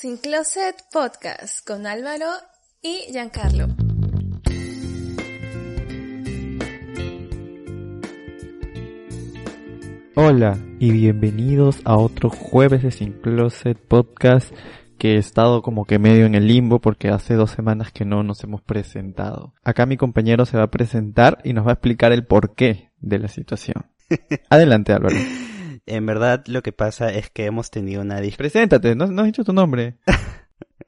[0.00, 2.26] Sin Closet Podcast con Álvaro
[2.80, 3.66] y Giancarlo.
[10.14, 14.54] Hola y bienvenidos a otro jueves de Sin Closet Podcast
[14.98, 18.22] que he estado como que medio en el limbo porque hace dos semanas que no
[18.22, 19.52] nos hemos presentado.
[19.64, 23.18] Acá mi compañero se va a presentar y nos va a explicar el porqué de
[23.18, 23.86] la situación.
[24.48, 25.16] Adelante Álvaro.
[25.88, 29.26] En verdad lo que pasa es que hemos tenido una dis- Preséntate, no, no has
[29.28, 29.96] dicho tu nombre.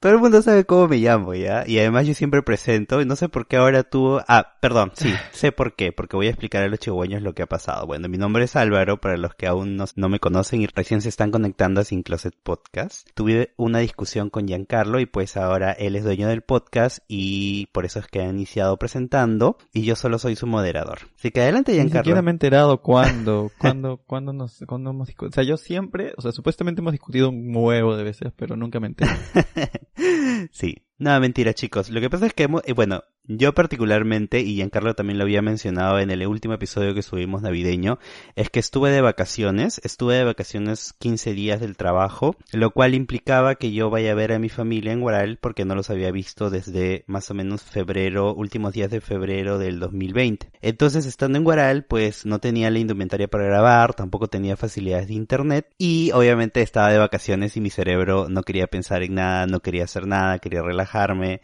[0.00, 1.64] Todo el mundo sabe cómo me llamo, ¿ya?
[1.66, 4.18] Y además yo siempre presento, y no sé por qué ahora tú...
[4.28, 7.42] Ah, perdón, sí, sé por qué, porque voy a explicar a los chihuahueños lo que
[7.42, 7.86] ha pasado.
[7.86, 11.02] Bueno, mi nombre es Álvaro, para los que aún no, no me conocen y recién
[11.02, 13.08] se están conectando a Sin Closet Podcast.
[13.14, 17.84] Tuve una discusión con Giancarlo y pues ahora él es dueño del podcast y por
[17.84, 21.00] eso es que ha iniciado presentando y yo solo soy su moderador.
[21.18, 22.04] Así que adelante Ni Giancarlo.
[22.04, 25.30] siquiera me he enterado cuándo, cuándo, cuándo nos, cuándo hemos discutido.
[25.30, 28.80] O sea, yo siempre, o sea, supuestamente hemos discutido un huevo de veces, pero nunca
[28.80, 29.10] me enteré.
[30.52, 31.90] sí, nada mentira chicos.
[31.90, 35.40] Lo que pasa es que, hemos- eh, bueno, yo particularmente, y Giancarlo también lo había
[35.42, 37.98] mencionado en el último episodio que subimos navideño,
[38.34, 43.54] es que estuve de vacaciones, estuve de vacaciones 15 días del trabajo, lo cual implicaba
[43.54, 46.50] que yo vaya a ver a mi familia en Guaral porque no los había visto
[46.50, 50.50] desde más o menos febrero, últimos días de febrero del 2020.
[50.60, 55.14] Entonces, estando en Guaral, pues no tenía la indumentaria para grabar, tampoco tenía facilidades de
[55.14, 59.60] internet y obviamente estaba de vacaciones y mi cerebro no quería pensar en nada, no
[59.60, 60.62] quería hacer nada, quería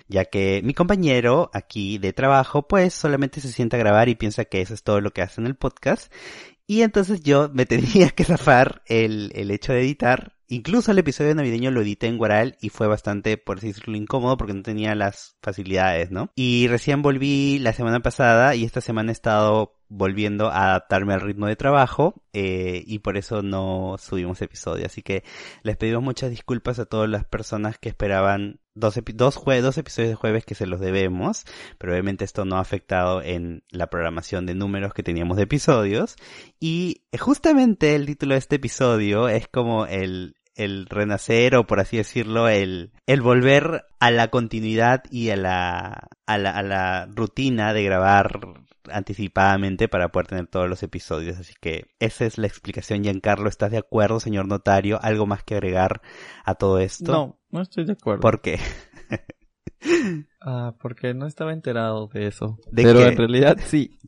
[0.09, 4.45] ya que mi compañero aquí de trabajo pues solamente se sienta a grabar y piensa
[4.45, 6.13] que eso es todo lo que hace en el podcast
[6.67, 10.35] y entonces yo me tenía que zafar el, el hecho de editar.
[10.49, 14.55] Incluso el episodio navideño lo edité en Guaral y fue bastante, por decirlo, incómodo porque
[14.55, 16.31] no tenía las facilidades, ¿no?
[16.37, 21.21] Y recién volví la semana pasada y esta semana he estado volviendo a adaptarme al
[21.21, 24.87] ritmo de trabajo eh, y por eso no subimos episodio.
[24.87, 25.23] Así que
[25.63, 30.11] les pedimos muchas disculpas a todas las personas que esperaban dos, dos, jue- dos episodios
[30.11, 31.45] de jueves que se los debemos,
[31.79, 36.17] pero obviamente esto no ha afectado en la programación de números que teníamos de episodios.
[36.61, 41.97] Y justamente el título de este episodio es como el, el renacer o por así
[41.97, 47.73] decirlo, el, el volver a la continuidad y a la, a la, a la rutina
[47.73, 48.41] de grabar
[48.91, 51.39] anticipadamente para poder tener todos los episodios.
[51.39, 53.49] Así que esa es la explicación, Giancarlo.
[53.49, 54.99] ¿Estás de acuerdo, señor notario?
[55.03, 56.01] ¿Algo más que agregar
[56.45, 57.13] a todo esto?
[57.13, 58.21] No, no estoy de acuerdo.
[58.21, 58.59] ¿Por qué?
[60.41, 62.59] Ah, porque no estaba enterado de eso.
[62.71, 63.07] ¿De Pero qué?
[63.09, 63.99] en realidad sí.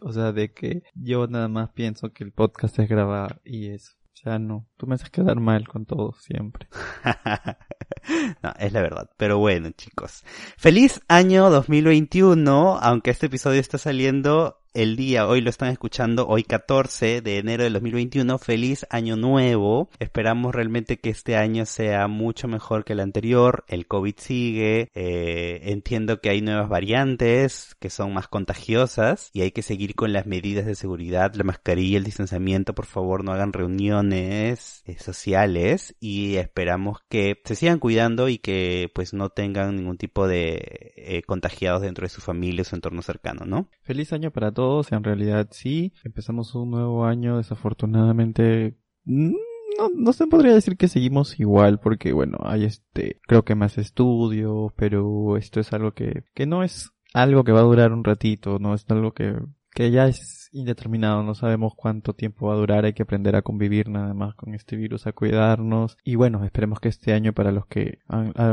[0.00, 3.92] O sea, de que yo nada más pienso que el podcast es grabar y eso.
[4.22, 4.66] Sea, no.
[4.76, 6.66] Tú me haces quedar mal con todo siempre.
[8.42, 9.10] no, es la verdad.
[9.16, 10.24] Pero bueno, chicos.
[10.56, 16.44] Feliz año 2021, aunque este episodio está saliendo el día, hoy lo están escuchando, hoy
[16.44, 18.38] 14 de enero del 2021.
[18.38, 19.90] Feliz año nuevo.
[19.98, 23.64] Esperamos realmente que este año sea mucho mejor que el anterior.
[23.66, 24.88] El COVID sigue.
[24.94, 30.12] Eh, entiendo que hay nuevas variantes que son más contagiosas y hay que seguir con
[30.12, 32.72] las medidas de seguridad, la mascarilla, el distanciamiento.
[32.72, 38.92] Por favor, no hagan reuniones eh, sociales y esperamos que se sigan cuidando y que
[38.94, 43.02] pues no tengan ningún tipo de eh, contagiados dentro de su familia o su entorno
[43.02, 43.68] cercano, ¿no?
[43.82, 44.67] Feliz año para todos.
[44.90, 45.92] En realidad sí.
[46.04, 47.36] Empezamos un nuevo año.
[47.38, 48.76] Desafortunadamente.
[49.04, 49.32] mm,
[49.78, 53.78] No, no se podría decir que seguimos igual porque bueno, hay este, creo que más
[53.78, 58.02] estudios, pero esto es algo que, que no es algo que va a durar un
[58.02, 59.34] ratito, no es algo que,
[59.72, 63.42] que ya es indeterminado, no sabemos cuánto tiempo va a durar, hay que aprender a
[63.42, 67.52] convivir nada más con este virus, a cuidarnos y bueno, esperemos que este año para
[67.52, 67.98] los que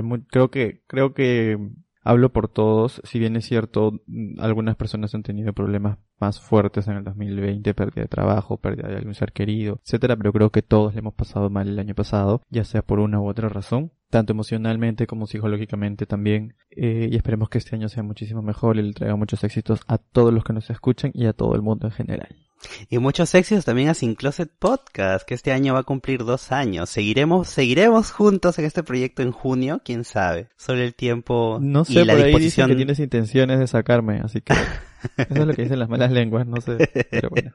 [0.04, 1.58] mu- creo que creo que
[2.06, 4.00] hablo por todos, si bien es cierto,
[4.38, 8.98] algunas personas han tenido problemas más fuertes en el 2020, pérdida de trabajo, pérdida de
[8.98, 12.42] algún ser querido, etcétera, pero creo que todos le hemos pasado mal el año pasado,
[12.50, 17.50] ya sea por una u otra razón, tanto emocionalmente como psicológicamente también, eh, y esperemos
[17.50, 20.54] que este año sea muchísimo mejor y le traiga muchos éxitos a todos los que
[20.54, 22.45] nos escuchan y a todo el mundo en general.
[22.90, 26.52] Y muchos éxitos también a Sin Closet Podcast, que este año va a cumplir dos
[26.52, 26.90] años.
[26.90, 30.48] Seguiremos, seguiremos juntos en este proyecto en junio, quién sabe.
[30.58, 32.70] Solo el tiempo No y sé, la por ahí dicen disposición.
[32.70, 34.54] que tienes intenciones de sacarme, así que
[35.18, 36.78] Eso es lo que dicen las malas lenguas, no sé,
[37.10, 37.52] pero bueno.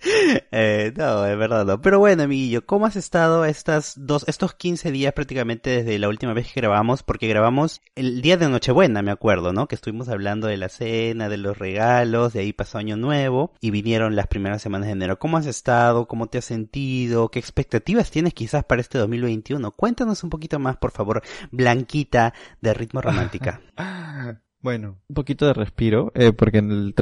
[0.52, 1.80] Eh, no, es verdad no.
[1.80, 6.32] Pero bueno, amiguillo, ¿cómo has estado estas dos, estos 15 días prácticamente desde la última
[6.32, 7.02] vez que grabamos?
[7.02, 9.66] Porque grabamos el día de Nochebuena, me acuerdo, ¿no?
[9.66, 13.70] Que estuvimos hablando de la cena, de los regalos, de ahí pasó Año Nuevo y
[13.70, 15.18] vinieron las primeras semanas de enero.
[15.18, 16.06] ¿Cómo has estado?
[16.06, 17.30] ¿Cómo te has sentido?
[17.30, 19.70] ¿Qué expectativas tienes quizás para este 2021?
[19.72, 23.60] Cuéntanos un poquito más, por favor, Blanquita de Ritmo Romántica.
[24.60, 26.94] Bueno, un poquito de respiro, eh, porque en el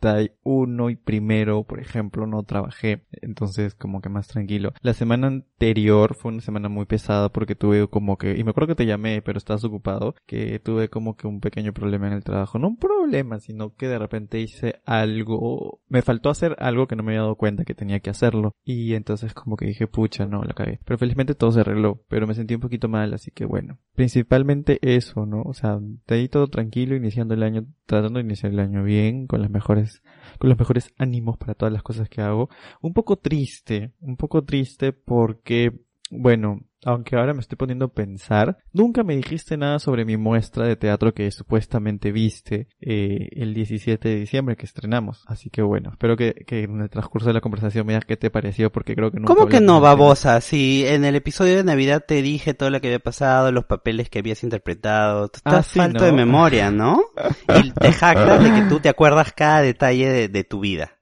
[0.00, 4.72] 31 y primero, por ejemplo, no trabajé, entonces como que más tranquilo.
[4.82, 8.68] La semana anterior fue una semana muy pesada porque tuve como que, y me acuerdo
[8.68, 12.24] que te llamé, pero estabas ocupado, que tuve como que un pequeño problema en el
[12.24, 12.58] trabajo.
[12.58, 17.02] No un problema, sino que de repente hice algo, me faltó hacer algo que no
[17.02, 18.54] me había dado cuenta que tenía que hacerlo.
[18.64, 20.80] Y entonces como que dije, pucha, no, la cagué.
[20.84, 23.78] Pero felizmente todo se arregló, pero me sentí un poquito mal, así que bueno.
[23.94, 25.42] Principalmente eso, ¿no?
[25.42, 29.26] O sea, de ahí todo tranquilo, iniciando el año, tratando de iniciar el año bien,
[29.26, 29.89] con las mejores
[30.38, 32.48] con los mejores ánimos para todas las cosas que hago.
[32.80, 35.72] Un poco triste, un poco triste porque,
[36.10, 40.66] bueno, aunque ahora me estoy poniendo a pensar, nunca me dijiste nada sobre mi muestra
[40.66, 45.22] de teatro que supuestamente viste eh, el 17 de diciembre que estrenamos.
[45.26, 48.16] Así que bueno, espero que, que en el transcurso de la conversación me digas qué
[48.16, 50.40] te pareció porque creo que nunca ¿Cómo que no, babosa?
[50.40, 54.08] Si en el episodio de Navidad te dije todo lo que había pasado, los papeles
[54.10, 56.06] que habías interpretado, tú estás Ah, sí, falto ¿no?
[56.06, 57.00] de memoria, ¿no?
[57.62, 60.92] Y te jactas de que tú te acuerdas cada detalle de, de tu vida.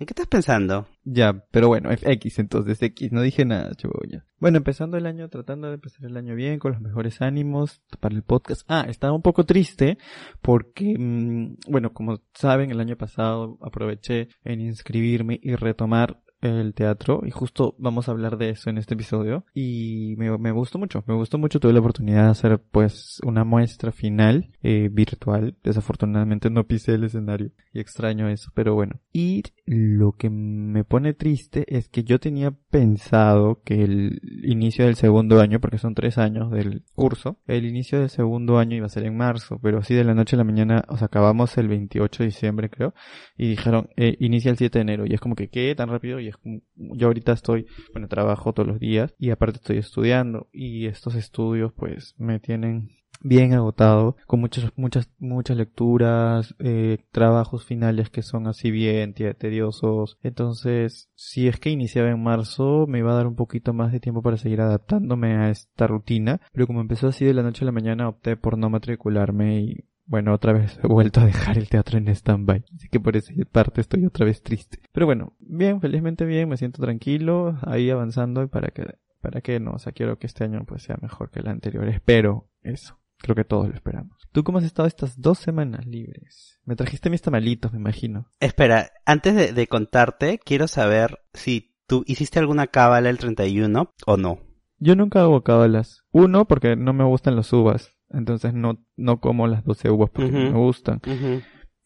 [0.00, 0.86] ¿En qué estás pensando?
[1.04, 3.72] Ya, pero bueno, F- X entonces, X, no dije nada,
[4.08, 4.24] ya.
[4.38, 8.14] Bueno, empezando el año, tratando de empezar el año bien, con los mejores ánimos para
[8.14, 8.62] el podcast.
[8.68, 9.98] Ah, estaba un poco triste
[10.40, 17.22] porque, mm, bueno, como saben, el año pasado aproveché en inscribirme y retomar el teatro
[17.24, 19.44] y justo vamos a hablar de eso en este episodio.
[19.54, 23.44] Y me, me gustó mucho, me gustó mucho, tuve la oportunidad de hacer pues una
[23.44, 29.00] muestra final eh, virtual, desafortunadamente no pisé el escenario y extraño eso, pero bueno.
[29.12, 34.96] Y lo que me pone triste es que yo tenía pensado que el inicio del
[34.96, 38.88] segundo año, porque son tres años del curso, el inicio del segundo año iba a
[38.88, 41.68] ser en marzo, pero así de la noche a la mañana, o sea, acabamos el
[41.68, 42.94] 28 de diciembre creo,
[43.36, 45.72] y dijeron, eh, inicia el 7 de enero, y es como que, ¿qué?
[45.76, 49.58] Tan rápido, y es como, yo ahorita estoy, bueno, trabajo todos los días, y aparte
[49.58, 52.90] estoy estudiando, y estos estudios pues me tienen
[53.20, 59.34] bien agotado, con muchas, muchas, muchas lecturas, eh, trabajos finales que son así bien te-
[59.34, 60.18] tediosos.
[60.22, 64.00] Entonces, si es que iniciaba en marzo, me iba a dar un poquito más de
[64.00, 67.66] tiempo para seguir adaptándome a esta rutina, pero como empezó así de la noche a
[67.66, 71.68] la mañana, opté por no matricularme y bueno, otra vez he vuelto a dejar el
[71.68, 72.64] teatro en stand-by.
[72.74, 74.78] Así que por esa parte estoy otra vez triste.
[74.92, 79.60] Pero bueno, bien, felizmente bien, me siento tranquilo, ahí avanzando y para que, para que
[79.60, 81.86] no, o sea, quiero que este año pues sea mejor que el anterior.
[81.88, 82.98] Espero eso.
[83.20, 84.16] Creo que todos lo esperamos.
[84.32, 86.58] ¿Tú cómo has estado estas dos semanas libres?
[86.64, 88.26] Me trajiste mis tamalitos, me imagino.
[88.40, 94.16] Espera, antes de, de contarte, quiero saber si tú hiciste alguna cábala el 31 o
[94.16, 94.38] no.
[94.78, 96.04] Yo nunca hago cábalas.
[96.10, 97.92] Uno, porque no me gustan las uvas.
[98.08, 101.00] Entonces no, no como las 12 uvas porque no me gustan.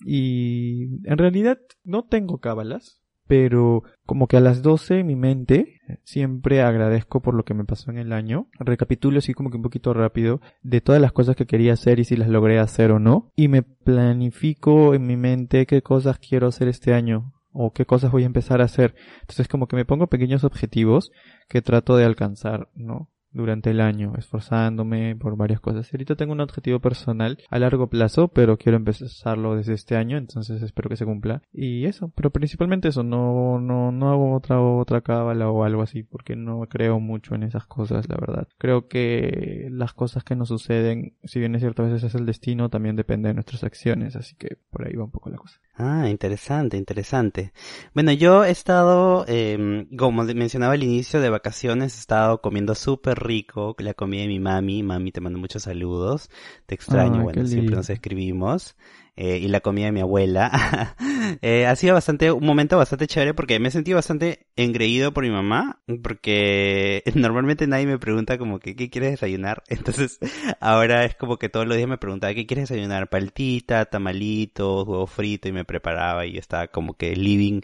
[0.01, 5.81] Y en realidad no tengo cábalas, pero como que a las 12 en mi mente
[6.05, 8.49] siempre agradezco por lo que me pasó en el año.
[8.59, 12.05] Recapitulo así como que un poquito rápido de todas las cosas que quería hacer y
[12.05, 13.33] si las logré hacer o no.
[13.37, 18.11] Y me planifico en mi mente qué cosas quiero hacer este año o qué cosas
[18.11, 18.95] voy a empezar a hacer.
[19.21, 21.11] Entonces como que me pongo pequeños objetivos
[21.49, 23.09] que trato de alcanzar, ¿no?
[23.35, 25.93] Durante el año, esforzándome por varias cosas.
[25.93, 30.63] Ahorita tengo un objetivo personal a largo plazo, pero quiero empezarlo desde este año, entonces
[30.63, 31.43] espero que se cumpla.
[31.53, 36.03] Y eso, pero principalmente eso, no, no, no hago otra, otra cábala o algo así,
[36.03, 38.49] porque no creo mucho en esas cosas, la verdad.
[38.57, 42.27] Creo que las cosas que nos suceden, si bien es cierto a veces es el
[42.27, 45.61] destino, también depende de nuestras acciones, así que por ahí va un poco la cosa.
[45.77, 47.53] Ah, interesante, interesante.
[47.95, 53.19] Bueno, yo he estado, eh, como mencionaba al inicio de vacaciones, he estado comiendo súper
[53.19, 54.85] rico la comida de mi mami.
[54.85, 56.31] Mami, te mando muchos saludos.
[56.67, 58.77] Te extraño, bueno, siempre nos escribimos.
[59.17, 60.97] Eh, y la comida de mi abuela.
[61.43, 65.25] eh, ha sido bastante, un momento bastante chévere porque me he sentido bastante engreído por
[65.25, 65.81] mi mamá.
[66.03, 69.63] Porque normalmente nadie me pregunta como que, ¿qué quieres desayunar?
[69.69, 70.19] Entonces,
[70.61, 73.09] ahora es como que todos los días me preguntaba, ¿qué quieres desayunar?
[73.09, 77.61] Paltita, tamalitos, huevo frito y me preparaba y estaba como que living,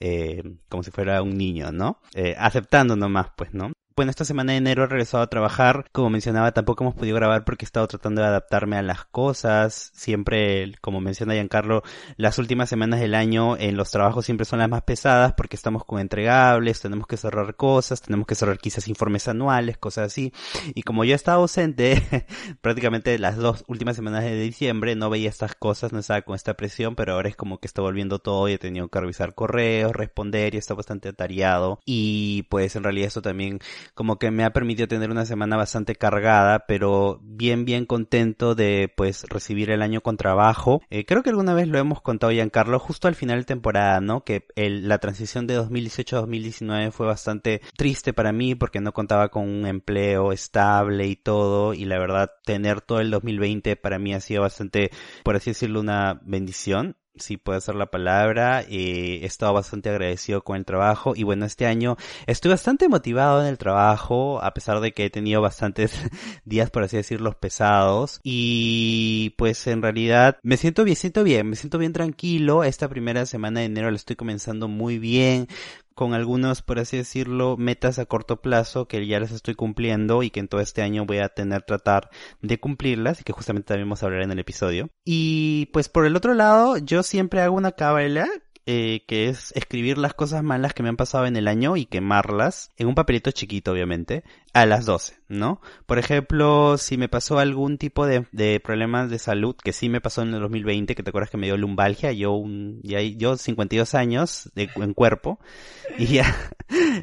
[0.00, 2.00] eh, como si fuera un niño, ¿no?
[2.14, 3.72] Eh, aceptando nomás, pues, ¿no?
[3.96, 5.86] Bueno, esta semana de enero he regresado a trabajar.
[5.92, 9.92] Como mencionaba, tampoco hemos podido grabar porque he estado tratando de adaptarme a las cosas.
[9.94, 11.84] Siempre, como menciona Giancarlo,
[12.16, 15.84] las últimas semanas del año en los trabajos siempre son las más pesadas porque estamos
[15.84, 20.32] con entregables, tenemos que cerrar cosas, tenemos que cerrar quizás informes anuales, cosas así.
[20.74, 22.26] Y como yo he estado ausente
[22.62, 26.54] prácticamente las dos últimas semanas de diciembre, no veía estas cosas, no estaba con esta
[26.54, 29.92] presión, pero ahora es como que está volviendo todo y he tenido que revisar correos,
[29.92, 31.78] responder y está bastante atareado.
[31.84, 33.60] Y pues en realidad eso también
[33.94, 38.92] como que me ha permitido tener una semana bastante cargada, pero bien, bien contento de
[38.96, 40.80] pues recibir el año con trabajo.
[40.90, 44.24] Eh, creo que alguna vez lo hemos contado Giancarlo justo al final de temporada, ¿no?
[44.24, 49.28] Que la transición de 2018 a 2019 fue bastante triste para mí porque no contaba
[49.28, 54.14] con un empleo estable y todo y la verdad tener todo el 2020 para mí
[54.14, 54.90] ha sido bastante,
[55.22, 58.62] por así decirlo, una bendición sí puede ser la palabra.
[58.62, 63.40] Eh, he estado bastante agradecido con el trabajo y bueno, este año estoy bastante motivado
[63.42, 65.92] en el trabajo, a pesar de que he tenido bastantes
[66.44, 68.20] días, por así decirlo, pesados.
[68.22, 72.64] Y pues en realidad me siento bien, siento bien, me siento bien tranquilo.
[72.64, 75.48] Esta primera semana de enero la estoy comenzando muy bien
[75.94, 80.30] con algunos, por así decirlo, metas a corto plazo que ya las estoy cumpliendo y
[80.30, 82.10] que en todo este año voy a tener tratar
[82.42, 84.90] de cumplirlas y que justamente también vamos a hablar en el episodio.
[85.04, 88.28] Y pues por el otro lado, yo siempre hago una cábala
[88.66, 91.84] eh, que es escribir las cosas malas que me han pasado en el año y
[91.84, 94.24] quemarlas en un papelito chiquito, obviamente,
[94.54, 95.60] a las 12, ¿no?
[95.84, 100.00] Por ejemplo, si me pasó algún tipo de, de problemas de salud, que sí me
[100.00, 103.36] pasó en el 2020, que te acuerdas que me dio lumbalgia, yo un, ya, yo
[103.36, 105.40] 52 años de, en cuerpo,
[105.98, 106.36] y ya,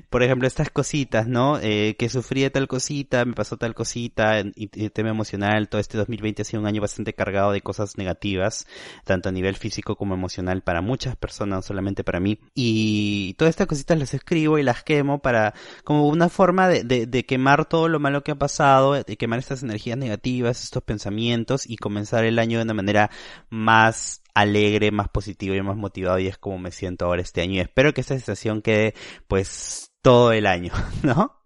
[0.10, 1.60] por ejemplo, estas cositas, ¿no?
[1.62, 5.82] Eh, que sufrí de tal cosita, me pasó tal cosita, y, y tema emocional, todo
[5.82, 8.66] este 2020 ha sido un año bastante cargado de cosas negativas,
[9.04, 13.50] tanto a nivel físico como emocional para muchas personas, no solamente para mí, y todas
[13.50, 15.54] estas cositas las escribo y las quemo para,
[15.84, 19.40] como una forma de, de, de quemar todo lo malo que ha pasado, de quemar
[19.40, 23.10] estas energías negativas, estos pensamientos y comenzar el año de una manera
[23.50, 27.54] más alegre, más positiva y más motivado y es como me siento ahora este año
[27.56, 28.94] y espero que esta sensación quede
[29.28, 30.72] pues todo el año,
[31.02, 31.42] ¿no?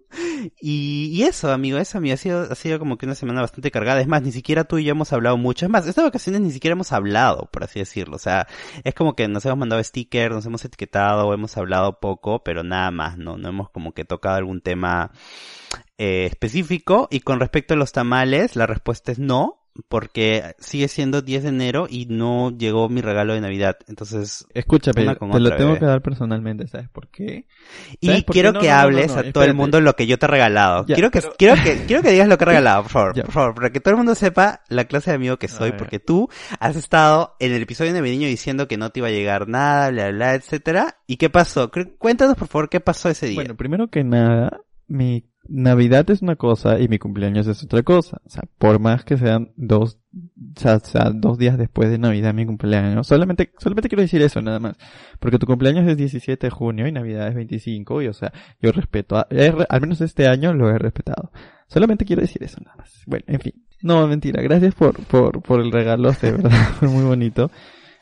[0.61, 3.99] Y, eso, amigo, eso, amigo, ha sido, ha sido como que una semana bastante cargada.
[4.01, 5.65] Es más, ni siquiera tú y yo hemos hablado mucho.
[5.65, 8.15] Es más, estas vacaciones ni siquiera hemos hablado, por así decirlo.
[8.15, 8.47] O sea,
[8.83, 12.91] es como que nos hemos mandado stickers, nos hemos etiquetado, hemos hablado poco, pero nada
[12.91, 13.37] más, ¿no?
[13.37, 15.11] No hemos como que tocado algún tema
[15.97, 17.07] eh, específico.
[17.11, 21.49] Y con respecto a los tamales, la respuesta es no porque sigue siendo 10 de
[21.49, 23.77] enero y no llegó mi regalo de Navidad.
[23.87, 27.45] Entonces, escúchame, te lo tengo que dar personalmente, ¿sabes por qué?
[27.99, 30.85] Y quiero que hables a todo el mundo lo que yo te he regalado.
[30.85, 33.55] quiero que quiero que quiero que digas lo que he regalado, por favor, por favor,
[33.55, 36.29] para que todo el mundo sepa la clase de amigo que soy, porque tú
[36.59, 39.89] has estado en el episodio de navideño diciendo que no te iba a llegar nada,
[39.91, 40.97] bla bla, etcétera.
[41.05, 41.69] ¿Y qué pasó?
[41.97, 43.35] Cuéntanos por favor qué pasó ese día.
[43.35, 48.21] Bueno, primero que nada, mi Navidad es una cosa y mi cumpleaños es otra cosa.
[48.25, 52.45] O sea, por más que sean dos, o sea, dos días después de Navidad mi
[52.45, 54.77] cumpleaños, solamente, solamente quiero decir eso nada más.
[55.19, 58.71] Porque tu cumpleaños es 17 de junio y Navidad es 25 y o sea, yo
[58.71, 61.31] respeto, al menos este año lo he respetado.
[61.67, 63.03] Solamente quiero decir eso nada más.
[63.07, 63.53] Bueno, en fin.
[63.81, 64.41] No, mentira.
[64.41, 66.49] Gracias por, por, por el regalo, de verdad,
[66.79, 67.51] fue muy bonito.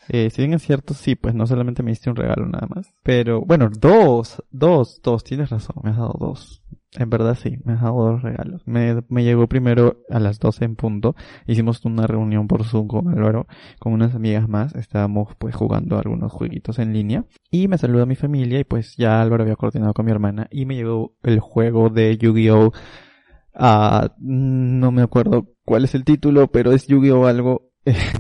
[0.10, 2.94] Eh, si bien es cierto, sí, pues no solamente me diste un regalo nada más.
[3.04, 6.64] Pero, bueno, dos, dos, dos, tienes razón, me has dado dos.
[6.98, 8.62] En verdad sí, me has dado dos regalos.
[8.66, 11.16] Me, me llegó primero a las 12 en punto.
[11.48, 13.48] Hicimos una reunión por Zoom con Álvaro,
[13.80, 14.76] con unas amigas más.
[14.76, 17.26] Estábamos pues jugando algunos jueguitos en línea.
[17.50, 20.48] Y me saludó mi familia y pues ya Álvaro había coordinado con mi hermana.
[20.52, 22.72] Y me llegó el juego de Yu-Gi-Oh!
[23.56, 27.28] Uh, no me acuerdo cuál es el título, pero es Yu-Gi-Oh!
[27.28, 27.72] algo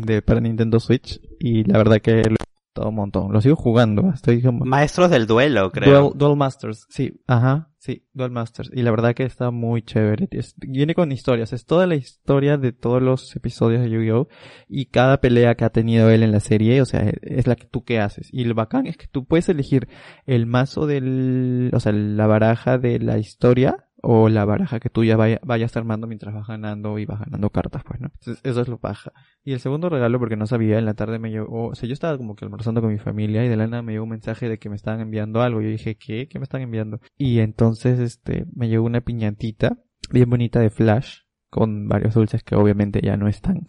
[0.06, 1.20] de para Nintendo Switch.
[1.40, 2.36] Y la verdad que lo
[2.74, 3.32] todo un montón.
[3.32, 4.12] Lo sigo jugando.
[4.14, 4.66] Estoy como...
[4.66, 6.12] Maestros del duelo, creo.
[6.16, 7.22] Duel, Masters, sí.
[7.28, 8.06] Ajá, sí.
[8.14, 8.70] Duel Masters.
[8.74, 10.28] Y la verdad que está muy chévere.
[10.58, 11.54] viene con historias.
[11.54, 14.28] Es toda la historia de todos los episodios de Yu-Gi-Oh!
[14.68, 17.66] Y cada pelea que ha tenido él en la serie, o sea, es la que
[17.66, 18.28] tú que haces.
[18.32, 19.88] Y lo bacán es que tú puedes elegir
[20.26, 25.06] el mazo del, o sea, la baraja de la historia o la baraja que tú
[25.06, 28.10] ya vaya, vayas armando mientras vas ganando y vas ganando cartas, pues, ¿no?
[28.14, 29.14] Entonces, eso es lo paja.
[29.46, 31.94] Y el segundo regalo, porque no sabía, en la tarde me llegó, o sea, yo
[31.94, 34.50] estaba como que almorzando con mi familia y de la nada me llegó un mensaje
[34.50, 35.62] de que me estaban enviando algo.
[35.62, 36.28] Yo dije, ¿qué?
[36.28, 37.00] ¿Qué me están enviando?
[37.18, 39.78] Y entonces, este, me llegó una piñatita
[40.12, 41.20] bien bonita de Flash,
[41.50, 43.66] con varios dulces que obviamente ya no están.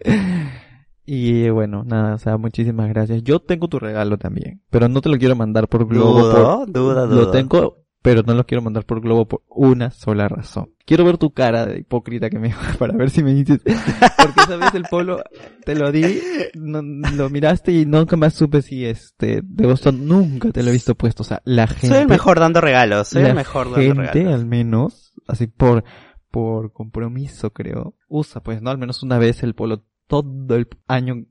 [1.08, 3.22] Y bueno, nada, o sea, muchísimas gracias.
[3.22, 6.18] Yo tengo tu regalo también, pero no te lo quiero mandar por globo.
[6.18, 7.14] Dudo, duda, duda.
[7.14, 10.70] Lo tengo pero no lo quiero mandar por globo por una sola razón.
[10.84, 14.56] Quiero ver tu cara de hipócrita que me para ver si me dices, porque esa
[14.56, 15.24] vez el polo
[15.64, 16.20] te lo di,
[16.54, 20.72] no, lo miraste y nunca más supe si este, de Boston nunca te lo he
[20.72, 21.88] visto puesto, o sea, la gente.
[21.88, 24.34] Soy el mejor dando regalos, soy el mejor dando gente, regalos.
[24.34, 25.82] al menos, así por,
[26.30, 28.70] por compromiso creo, usa pues, ¿no?
[28.70, 31.24] Al menos una vez el polo todo el año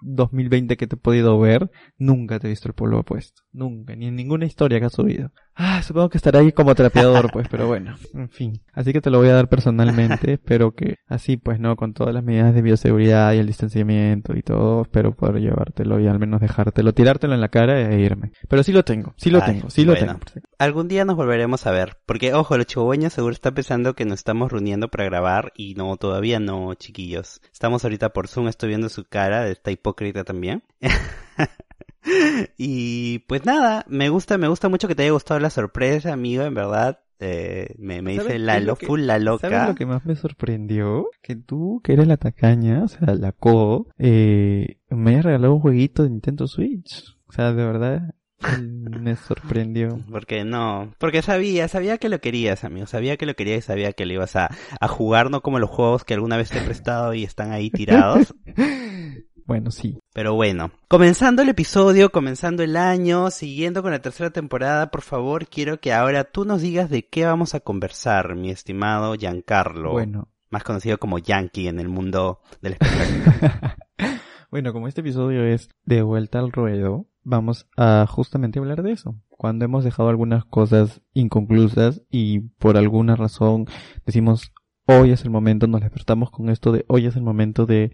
[0.00, 3.43] 2020 que te he podido ver, nunca te he visto el polo puesto.
[3.54, 5.30] Nunca, ni en ninguna historia que has subido.
[5.54, 8.60] Ah, supongo que estará ahí como trapeador, pues, pero bueno, en fin.
[8.72, 11.76] Así que te lo voy a dar personalmente, espero que así, pues, ¿no?
[11.76, 16.08] Con todas las medidas de bioseguridad y el distanciamiento y todo, espero poder llevártelo y
[16.08, 18.32] al menos dejártelo, tirártelo en la cara e irme.
[18.48, 20.18] Pero sí lo tengo, sí lo Ay, tengo, sí lo tengo.
[20.58, 24.18] Algún día nos volveremos a ver, porque ojo, los chihuahueños seguro están pensando que nos
[24.18, 27.40] estamos reuniendo para grabar y no, todavía no, chiquillos.
[27.52, 30.64] Estamos ahorita por Zoom, estoy viendo su cara de esta hipócrita también.
[32.56, 36.42] y pues nada, me gusta, me gusta mucho que te haya gustado la sorpresa, amigo,
[36.44, 37.00] en verdad.
[37.20, 39.66] Eh, me, me ¿Sabes dice la, lo lo, que- full la ¿Sabes loca.
[39.68, 41.06] lo que más me sorprendió?
[41.22, 45.60] Que tú, que eres la tacaña, o sea, la co, eh, me hayas regalado un
[45.60, 47.16] jueguito de Nintendo Switch.
[47.28, 48.14] O sea, de verdad,
[48.58, 49.98] me sorprendió.
[50.10, 53.92] Porque no, porque sabía, sabía que lo querías, amigo, sabía que lo querías y sabía
[53.92, 56.62] que lo ibas a, a jugar, no como los juegos que alguna vez te he
[56.62, 58.34] prestado y están ahí tirados.
[59.46, 59.98] Bueno, sí.
[60.14, 65.48] Pero bueno, comenzando el episodio, comenzando el año, siguiendo con la tercera temporada, por favor,
[65.48, 70.28] quiero que ahora tú nos digas de qué vamos a conversar, mi estimado Giancarlo, Bueno,
[70.50, 73.50] más conocido como Yankee en el mundo del espectáculo.
[74.52, 79.16] bueno, como este episodio es de vuelta al ruedo, vamos a justamente hablar de eso.
[79.30, 83.66] Cuando hemos dejado algunas cosas inconclusas y por alguna razón
[84.06, 84.52] decimos
[84.86, 87.90] hoy es el momento, nos despertamos con esto de hoy es el momento de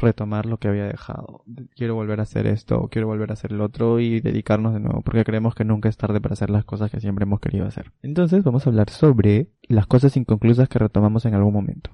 [0.00, 1.44] retomar lo que había dejado.
[1.74, 5.02] Quiero volver a hacer esto, quiero volver a hacer el otro y dedicarnos de nuevo,
[5.02, 7.92] porque creemos que nunca es tarde para hacer las cosas que siempre hemos querido hacer.
[8.02, 11.90] Entonces vamos a hablar sobre las cosas inconclusas que retomamos en algún momento.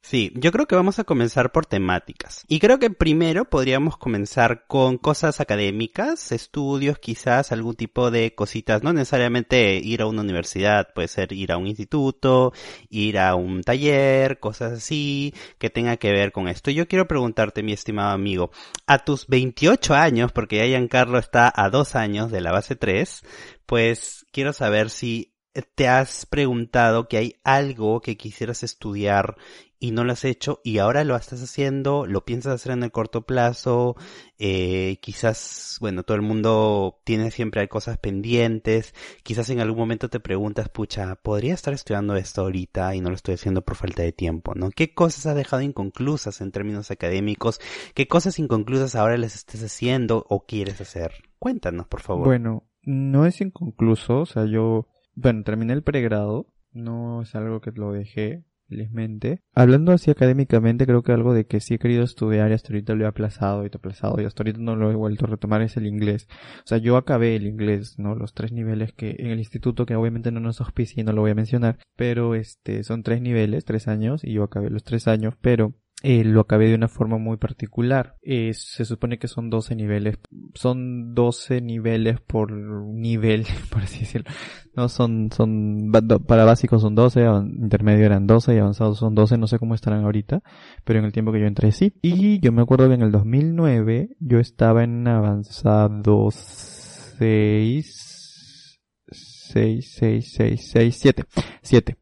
[0.00, 2.44] Sí, yo creo que vamos a comenzar por temáticas.
[2.48, 8.82] Y creo que primero podríamos comenzar con cosas académicas, estudios, quizás algún tipo de cositas,
[8.82, 12.52] no necesariamente ir a una universidad, puede ser ir a un instituto,
[12.88, 16.70] ir a un taller, cosas así, que tenga que ver con esto.
[16.70, 18.50] Yo quiero preguntarte, mi estimado amigo,
[18.86, 23.22] a tus 28 años, porque ya Giancarlo está a dos años de la base 3,
[23.66, 25.34] pues quiero saber si
[25.74, 29.36] te has preguntado que hay algo que quisieras estudiar
[29.80, 32.90] y no lo has hecho y ahora lo estás haciendo, lo piensas hacer en el
[32.90, 33.96] corto plazo,
[34.38, 40.08] eh, quizás, bueno, todo el mundo tiene siempre hay cosas pendientes, quizás en algún momento
[40.08, 44.02] te preguntas, pucha, podría estar estudiando esto ahorita y no lo estoy haciendo por falta
[44.02, 44.70] de tiempo, ¿no?
[44.70, 47.60] ¿Qué cosas has dejado inconclusas en términos académicos?
[47.94, 51.12] ¿Qué cosas inconclusas ahora las estés haciendo o quieres hacer?
[51.38, 52.26] Cuéntanos, por favor.
[52.26, 57.70] Bueno, no es inconcluso, o sea, yo, bueno, terminé el pregrado, no es algo que
[57.72, 59.40] lo dejé, felizmente.
[59.54, 62.94] Hablando así académicamente, creo que algo de que sí he querido estudiar y hasta ahorita
[62.94, 65.76] lo he aplazado y aplazado y hasta ahorita no lo he vuelto a retomar es
[65.76, 66.28] el inglés.
[66.58, 68.14] O sea, yo acabé el inglés, ¿no?
[68.14, 71.22] Los tres niveles que en el instituto, que obviamente no nos auspicia y no lo
[71.22, 75.08] voy a mencionar, pero este, son tres niveles, tres años, y yo acabé los tres
[75.08, 78.16] años, pero eh, lo acabé de una forma muy particular.
[78.22, 80.18] Eh, se supone que son 12 niveles.
[80.54, 84.30] Son 12 niveles por nivel, por así decirlo.
[84.76, 85.90] No, son, son,
[86.26, 89.74] para básicos son 12, avan- intermedio eran 12 y avanzados son 12, no sé cómo
[89.74, 90.40] estarán ahorita,
[90.84, 91.92] pero en el tiempo que yo entré sí.
[92.00, 98.78] Y yo me acuerdo que en el 2009 yo estaba en avanzado 6,
[99.10, 101.24] 6, 6, 6, 6, 7,
[101.62, 101.96] 7.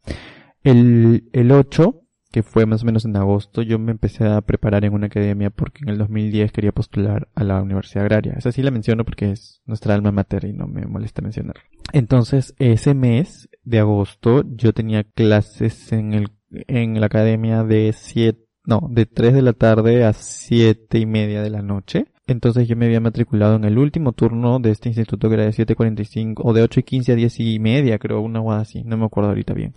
[0.62, 2.02] El, el 8
[2.36, 5.48] que fue más o menos en agosto, yo me empecé a preparar en una academia
[5.48, 8.34] porque en el 2010 quería postular a la Universidad Agraria.
[8.36, 11.56] Esa sí la menciono porque es nuestra alma mater y no me molesta mencionar.
[11.94, 18.38] Entonces, ese mes de agosto yo tenía clases en el, en la academia de 7,
[18.66, 22.04] no, de 3 de la tarde a 7 y media de la noche.
[22.26, 25.52] Entonces yo me había matriculado en el último turno de este instituto que era de
[25.52, 28.98] 7.45 o de 8 y 15 a 10 y media, creo, una guada así, no
[28.98, 29.72] me acuerdo ahorita bien.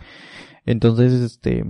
[0.66, 1.64] Entonces, este,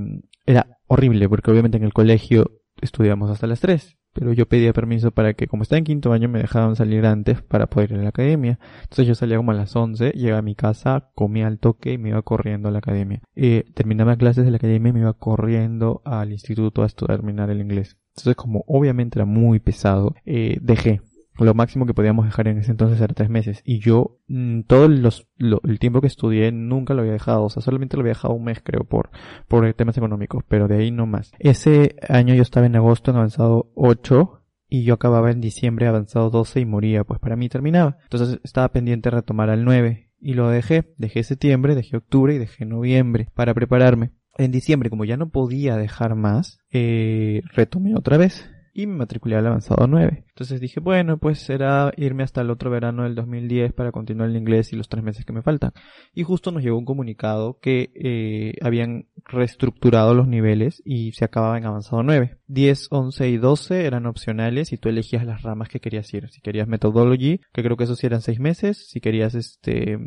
[0.47, 5.11] era horrible porque obviamente en el colegio estudiamos hasta las 3, pero yo pedía permiso
[5.11, 8.03] para que como estaba en quinto año me dejaban salir antes para poder ir a
[8.03, 8.59] la academia.
[8.81, 11.97] Entonces yo salía como a las 11, llegaba a mi casa, comía al toque y
[11.97, 13.21] me iba corriendo a la academia.
[13.35, 17.61] Eh, terminaba clases de la academia y me iba corriendo al instituto a terminar el
[17.61, 17.97] inglés.
[18.09, 21.01] Entonces como obviamente era muy pesado, eh, dejé.
[21.39, 23.61] Lo máximo que podíamos dejar en ese entonces era tres meses.
[23.63, 27.43] Y yo, mm, todo los, lo- el tiempo que estudié nunca lo había dejado.
[27.43, 29.09] O sea, solamente lo había dejado un mes, creo, por,
[29.47, 30.43] por temas económicos.
[30.47, 31.31] Pero de ahí no más.
[31.39, 34.35] Ese año yo estaba en agosto en avanzado 8.
[34.71, 37.03] Y yo acababa en diciembre avanzado 12 y moría.
[37.03, 37.97] Pues para mí terminaba.
[38.03, 40.11] Entonces estaba pendiente de retomar al 9.
[40.21, 44.11] Y lo dejé, dejé septiembre, dejé octubre y dejé noviembre para prepararme.
[44.37, 49.35] En diciembre, como ya no podía dejar más, eh, retomé otra vez y me matriculé
[49.35, 50.25] al avanzado 9.
[50.27, 54.37] Entonces dije, bueno, pues será irme hasta el otro verano del 2010 para continuar el
[54.37, 55.71] inglés y los tres meses que me faltan.
[56.13, 61.57] Y justo nos llegó un comunicado que eh, habían reestructurado los niveles y se acababa
[61.57, 62.37] en avanzado 9.
[62.47, 66.29] 10, 11 y 12 eran opcionales y tú elegías las ramas que querías ir.
[66.29, 68.87] Si querías methodology, que creo que esos sí eran seis meses.
[68.89, 69.97] Si querías este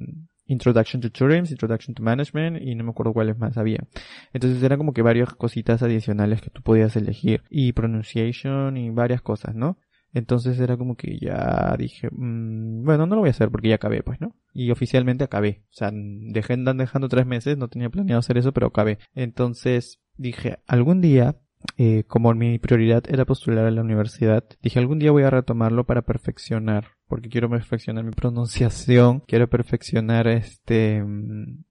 [0.53, 3.85] Introduction to Tourism, Introduction to Management y no me acuerdo cuáles más había.
[4.33, 9.23] Entonces eran como que varias cositas adicionales que tú podías elegir y pronunciation y varias
[9.23, 9.79] cosas, ¿no?
[10.15, 13.77] Entonces era como que ya dije, mmm, bueno, no lo voy a hacer porque ya
[13.77, 14.37] acabé, pues, ¿no?
[14.53, 15.63] Y oficialmente acabé.
[15.71, 18.99] O sea, dejé dejando tres meses, no tenía planeado hacer eso, pero acabé.
[19.15, 21.37] Entonces dije, algún día
[21.77, 25.85] eh, como mi prioridad era postular a la universidad, dije algún día voy a retomarlo
[25.85, 31.03] para perfeccionar porque quiero perfeccionar mi pronunciación, quiero perfeccionar este...
[31.03, 31.65] Mm,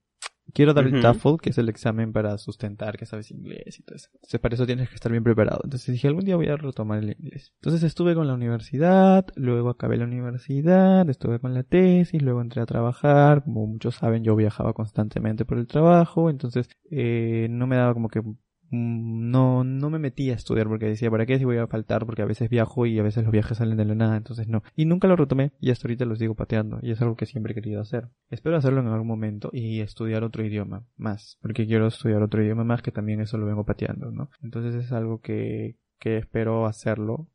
[0.53, 3.95] quiero dar el TOEFL, que es el examen para sustentar que sabes inglés y todo
[3.95, 4.09] eso.
[4.13, 5.61] Entonces, para eso tienes que estar bien preparado.
[5.63, 7.53] Entonces dije, algún día voy a retomar el inglés.
[7.55, 12.61] Entonces estuve con la universidad, luego acabé la universidad, estuve con la tesis, luego entré
[12.61, 13.43] a trabajar.
[13.43, 18.09] Como muchos saben, yo viajaba constantemente por el trabajo, entonces eh, no me daba como
[18.09, 18.21] que
[18.71, 22.05] no, no me metí a estudiar porque decía, ¿para qué si voy a faltar?
[22.05, 24.63] Porque a veces viajo y a veces los viajes salen de la nada, entonces no.
[24.75, 27.51] Y nunca lo retomé y hasta ahorita lo sigo pateando y es algo que siempre
[27.51, 28.09] he querido hacer.
[28.29, 32.63] Espero hacerlo en algún momento y estudiar otro idioma más, porque quiero estudiar otro idioma
[32.63, 34.29] más que también eso lo vengo pateando, ¿no?
[34.41, 37.27] Entonces es algo que, que espero hacerlo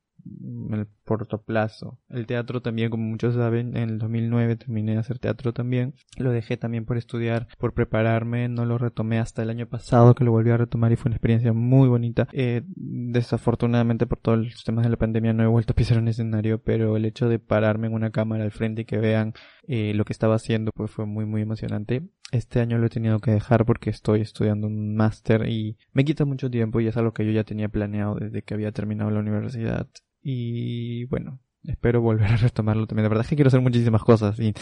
[0.73, 1.99] el corto plazo.
[2.09, 5.95] El teatro también, como muchos saben, en el 2009 terminé de hacer teatro también.
[6.17, 10.25] Lo dejé también por estudiar, por prepararme, no lo retomé hasta el año pasado que
[10.25, 12.29] lo volví a retomar y fue una experiencia muy bonita.
[12.33, 16.09] Eh, desafortunadamente por todos los temas de la pandemia no he vuelto a pisar un
[16.09, 19.35] escenario, pero el hecho de pararme en una cámara al frente y que vean
[19.69, 22.03] eh, lo que estaba haciendo pues fue muy muy emocionante.
[22.33, 26.25] Este año lo he tenido que dejar porque estoy estudiando un máster y me quita
[26.25, 29.21] mucho tiempo y es algo que yo ya tenía planeado desde que había terminado la
[29.21, 29.89] universidad
[30.23, 33.05] y bueno, espero volver a retomarlo también.
[33.05, 34.55] La verdad es que quiero hacer muchísimas cosas y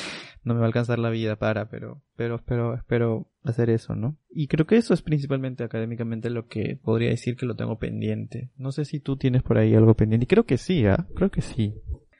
[0.42, 4.16] no me va a alcanzar la vida para, pero, pero espero, espero hacer eso, ¿no?
[4.30, 8.50] Y creo que eso es principalmente académicamente lo que podría decir que lo tengo pendiente.
[8.56, 10.26] No sé si tú tienes por ahí algo pendiente.
[10.26, 11.06] Creo que sí, ¿ah?
[11.14, 11.74] Creo que sí.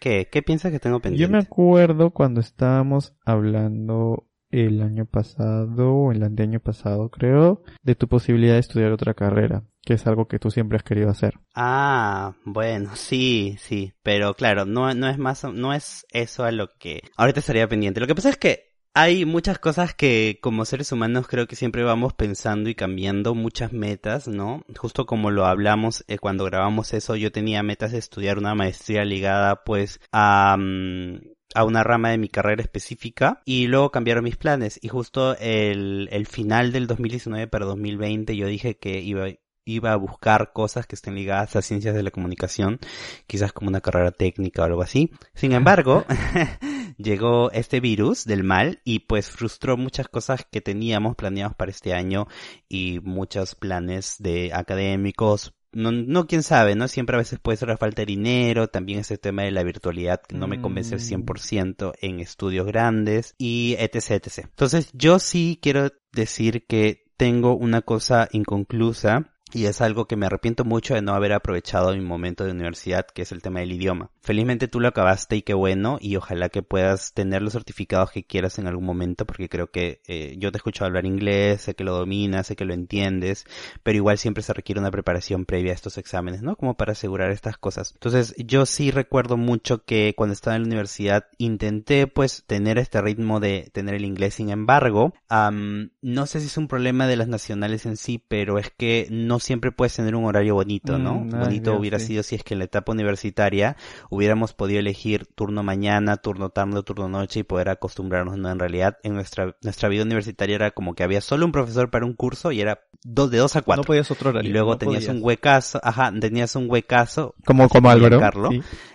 [0.05, 0.29] ¿Qué?
[0.31, 1.23] ¿Qué piensas que tengo pendiente?
[1.23, 7.95] Yo me acuerdo cuando estábamos hablando el año pasado o el año pasado creo de
[7.95, 11.41] tu posibilidad de estudiar otra carrera que es algo que tú siempre has querido hacer.
[11.55, 16.69] Ah, bueno, sí, sí, pero claro, no, no es más, no es eso a lo
[16.79, 18.01] que ahorita estaría pendiente.
[18.01, 21.83] Lo que pasa es que hay muchas cosas que como seres humanos creo que siempre
[21.83, 24.65] vamos pensando y cambiando muchas metas, ¿no?
[24.77, 29.05] Justo como lo hablamos eh, cuando grabamos eso, yo tenía metas de estudiar una maestría
[29.05, 30.57] ligada pues a...
[30.59, 35.37] Mm, a una rama de mi carrera específica y luego cambiaron mis planes y justo
[35.39, 39.29] el, el final del 2019 para 2020 yo dije que iba,
[39.65, 42.79] iba a buscar cosas que estén ligadas a ciencias de la comunicación,
[43.27, 45.11] quizás como una carrera técnica o algo así.
[45.35, 46.05] Sin embargo,
[46.97, 51.95] llegó este virus del mal y pues frustró muchas cosas que teníamos planeados para este
[51.95, 52.27] año
[52.69, 55.55] y muchos planes de académicos.
[55.73, 56.87] No, no, quién sabe, ¿no?
[56.87, 60.23] Siempre a veces puede ser la falta de dinero, también ese tema de la virtualidad
[60.23, 61.93] que no me convence al 100% mm.
[62.01, 64.39] en estudios grandes y etc, etc.
[64.45, 70.27] Entonces yo sí quiero decir que tengo una cosa inconclusa y es algo que me
[70.27, 73.73] arrepiento mucho de no haber aprovechado mi momento de universidad, que es el tema del
[73.73, 74.11] idioma.
[74.25, 78.25] Felizmente tú lo acabaste y qué bueno, y ojalá que puedas tener los certificados que
[78.25, 81.85] quieras en algún momento, porque creo que eh, yo te escucho hablar inglés, sé que
[81.85, 83.45] lo dominas, sé que lo entiendes,
[83.83, 86.57] pero igual siempre se requiere una preparación previa a estos exámenes, ¿no?
[86.57, 87.93] Como para asegurar estas cosas.
[87.93, 93.03] Entonces yo sí recuerdo mucho que cuando estaba en la universidad intenté pues tener este
[93.03, 97.29] ritmo de tener el inglés, sin embargo, no sé si es un problema de las
[97.29, 101.17] nacionales en sí, pero es que no siempre puedes tener un horario bonito, ¿no?
[101.17, 103.77] Mm, bonito hubiera sido si es que en la etapa universitaria
[104.15, 108.51] hubiéramos podido elegir turno mañana, turno tarde, turno noche y poder acostumbrarnos, ¿no?
[108.51, 112.07] En realidad, en nuestra, nuestra vida universitaria era como que había solo un profesor para
[112.07, 113.83] un curso y era dos, de dos a cuatro.
[113.83, 114.49] No podías otro horario.
[114.49, 117.35] Y luego tenías un huecazo, ajá, tenías un huecazo.
[117.45, 118.21] Como, como Álvaro.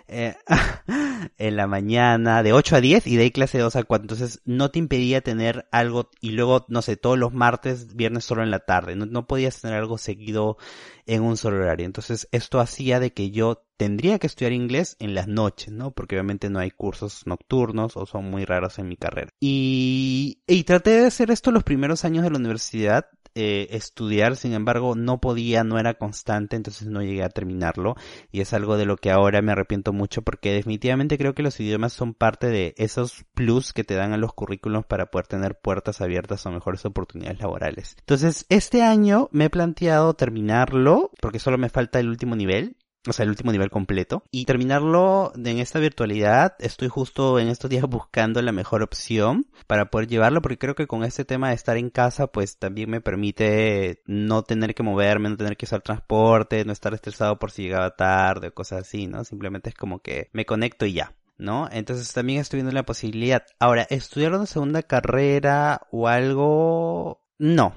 [0.10, 0.36] Eh,
[1.38, 4.04] en la mañana de 8 a 10 y de ahí clase de 2 a 4.
[4.04, 8.44] Entonces no te impedía tener algo y luego, no sé, todos los martes, viernes solo
[8.44, 8.96] en la tarde.
[8.96, 10.58] No, no podías tener algo seguido
[11.06, 11.86] en un solo horario.
[11.86, 15.92] Entonces esto hacía de que yo tendría que estudiar inglés en las noches, ¿no?
[15.92, 19.32] Porque obviamente no hay cursos nocturnos o son muy raros en mi carrera.
[19.40, 24.54] Y, y traté de hacer esto los primeros años de la universidad eh, estudiar, sin
[24.54, 27.96] embargo no podía, no era constante, entonces no llegué a terminarlo
[28.32, 31.60] y es algo de lo que ahora me arrepiento mucho porque definitivamente creo que los
[31.60, 35.60] idiomas son parte de esos plus que te dan a los currículums para poder tener
[35.60, 37.96] puertas abiertas o mejores oportunidades laborales.
[38.00, 43.14] Entonces este año me he planteado terminarlo porque solo me falta el último nivel o
[43.14, 44.24] sea, el último nivel completo.
[44.32, 49.90] Y terminarlo en esta virtualidad, estoy justo en estos días buscando la mejor opción para
[49.90, 53.02] poder llevarlo, porque creo que con este tema de estar en casa, pues también me
[53.02, 57.64] permite no tener que moverme, no tener que usar transporte, no estar estresado por si
[57.64, 59.24] llegaba tarde o cosas así, ¿no?
[59.24, 61.16] Simplemente es como que me conecto y ya.
[61.38, 61.70] ¿no?
[61.72, 63.46] Entonces también estoy viendo la posibilidad.
[63.60, 67.22] Ahora, estudiar una segunda carrera o algo...
[67.38, 67.74] No,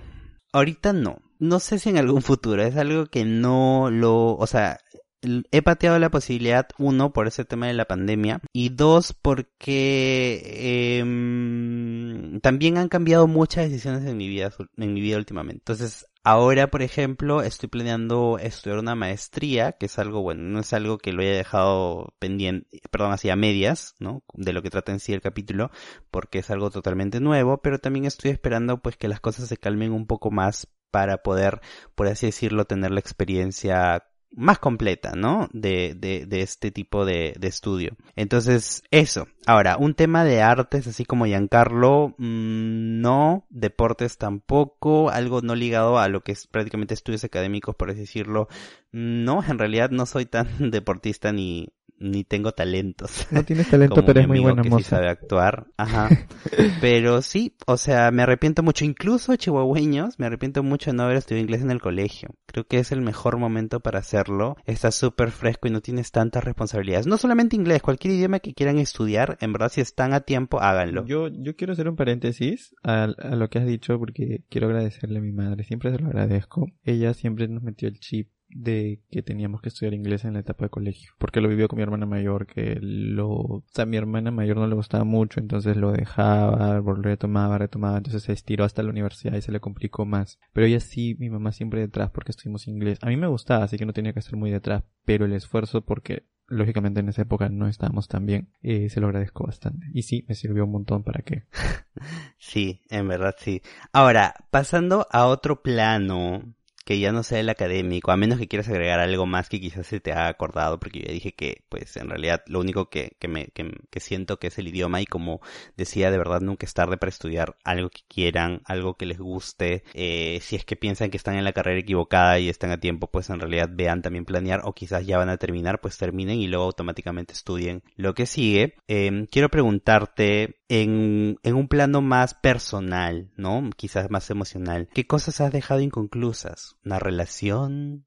[0.53, 1.19] ahorita no.
[1.39, 4.79] No sé si en algún futuro, es algo que no lo, o sea,
[5.23, 12.41] he pateado la posibilidad, uno, por ese tema de la pandemia, y dos, porque em,
[12.41, 15.61] también han cambiado muchas decisiones en mi vida, en mi vida últimamente.
[15.61, 20.73] Entonces, ahora, por ejemplo, estoy planeando estudiar una maestría, que es algo, bueno, no es
[20.73, 24.25] algo que lo haya dejado pendiente, perdón, hacia medias, ¿no?
[24.35, 25.71] De lo que trata en sí el capítulo,
[26.11, 29.93] porque es algo totalmente nuevo, pero también estoy esperando, pues, que las cosas se calmen
[29.93, 31.61] un poco más para poder,
[31.95, 34.05] por así decirlo, tener la experiencia
[34.35, 35.49] más completa, ¿no?
[35.53, 37.97] De, de, de este tipo de, de, estudio.
[38.17, 39.29] Entonces, eso.
[39.47, 45.99] Ahora, un tema de artes, así como Giancarlo, mmm, no, deportes tampoco, algo no ligado
[45.99, 48.49] a lo que es prácticamente estudios académicos, por así decirlo.
[48.91, 53.27] No, en realidad no soy tan deportista ni, ni tengo talentos.
[53.31, 54.83] No tienes talento, pero es muy buena que moza.
[54.83, 55.67] Sí sabe actuar.
[55.77, 56.09] Ajá.
[56.81, 61.17] pero sí, o sea, me arrepiento mucho, incluso chihuahueños, me arrepiento mucho de no haber
[61.17, 62.35] estudiado inglés en el colegio.
[62.47, 64.57] Creo que es el mejor momento para hacerlo.
[64.67, 67.07] Estás súper fresco y no tienes tantas responsabilidades.
[67.07, 71.07] No solamente inglés, cualquier idioma que quieran estudiar, en verdad, si están a tiempo, háganlo.
[71.07, 75.19] Yo, yo quiero hacer un paréntesis a, a lo que has dicho porque quiero agradecerle
[75.19, 75.65] a mi madre.
[75.65, 76.67] Siempre se lo agradezco.
[76.85, 80.67] Ella siempre nos metió el chip de que teníamos que estudiar inglés en la etapa
[80.67, 83.97] de colegio, porque lo vivió con mi hermana mayor, que lo, o sea, a mi
[83.97, 88.83] hermana mayor no le gustaba mucho, entonces lo dejaba, retomaba, retomaba, entonces se estiró hasta
[88.83, 90.39] la universidad y se le complicó más.
[90.53, 92.99] Pero ella sí, mi mamá siempre detrás porque estudiamos inglés.
[93.03, 95.83] A mí me gustaba, así que no tenía que estar muy detrás, pero el esfuerzo
[95.83, 99.87] porque lógicamente en esa época no estábamos tan bien, eh, se lo agradezco bastante.
[99.93, 101.45] Y sí, me sirvió un montón para que...
[102.39, 103.63] sí, en verdad sí.
[103.93, 108.69] Ahora, pasando a otro plano, que ya no sea el académico, a menos que quieras
[108.69, 111.97] agregar algo más que quizás se te ha acordado, porque yo ya dije que, pues,
[111.97, 115.41] en realidad lo único que, que me, que, siento que es el idioma y como
[115.77, 119.85] decía, de verdad nunca es tarde para estudiar algo que quieran, algo que les guste,
[119.95, 123.09] eh, si es que piensan que están en la carrera equivocada y están a tiempo,
[123.09, 126.49] pues en realidad vean también planear o quizás ya van a terminar, pues terminen y
[126.49, 128.75] luego automáticamente estudien lo que sigue.
[128.89, 133.69] Eh, quiero preguntarte en, un plano más personal, ¿no?
[133.77, 136.77] Quizás más emocional, ¿qué cosas has dejado inconclusas?
[136.83, 138.07] una relación,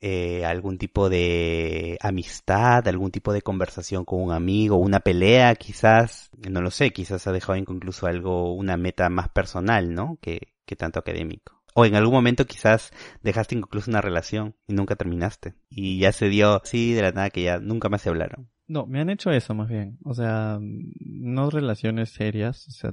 [0.00, 6.30] eh, algún tipo de amistad, algún tipo de conversación con un amigo, una pelea quizás,
[6.50, 10.18] no lo sé, quizás ha dejado inconcluso algo, una meta más personal, ¿no?
[10.20, 11.62] Que, que tanto académico.
[11.74, 12.90] O en algún momento quizás
[13.22, 15.54] dejaste incluso una relación y nunca terminaste.
[15.70, 18.50] Y ya se dio así de la nada que ya nunca más se hablaron.
[18.68, 19.98] No, me han hecho eso más bien.
[20.04, 22.92] O sea, no relaciones serias, o sea,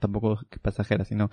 [0.00, 1.30] tampoco pasajeras, sino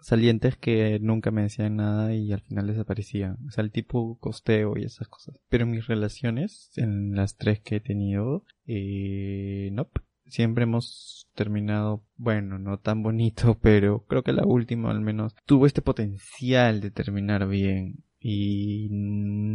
[0.00, 3.38] salientes que nunca me decían nada y al final desaparecían.
[3.46, 5.36] O sea, el tipo costeo y esas cosas.
[5.48, 9.88] Pero mis relaciones, en las tres que he tenido, eh, no.
[10.28, 15.66] Siempre hemos terminado, bueno, no tan bonito, pero creo que la última al menos tuvo
[15.66, 18.04] este potencial de terminar bien.
[18.20, 18.88] Y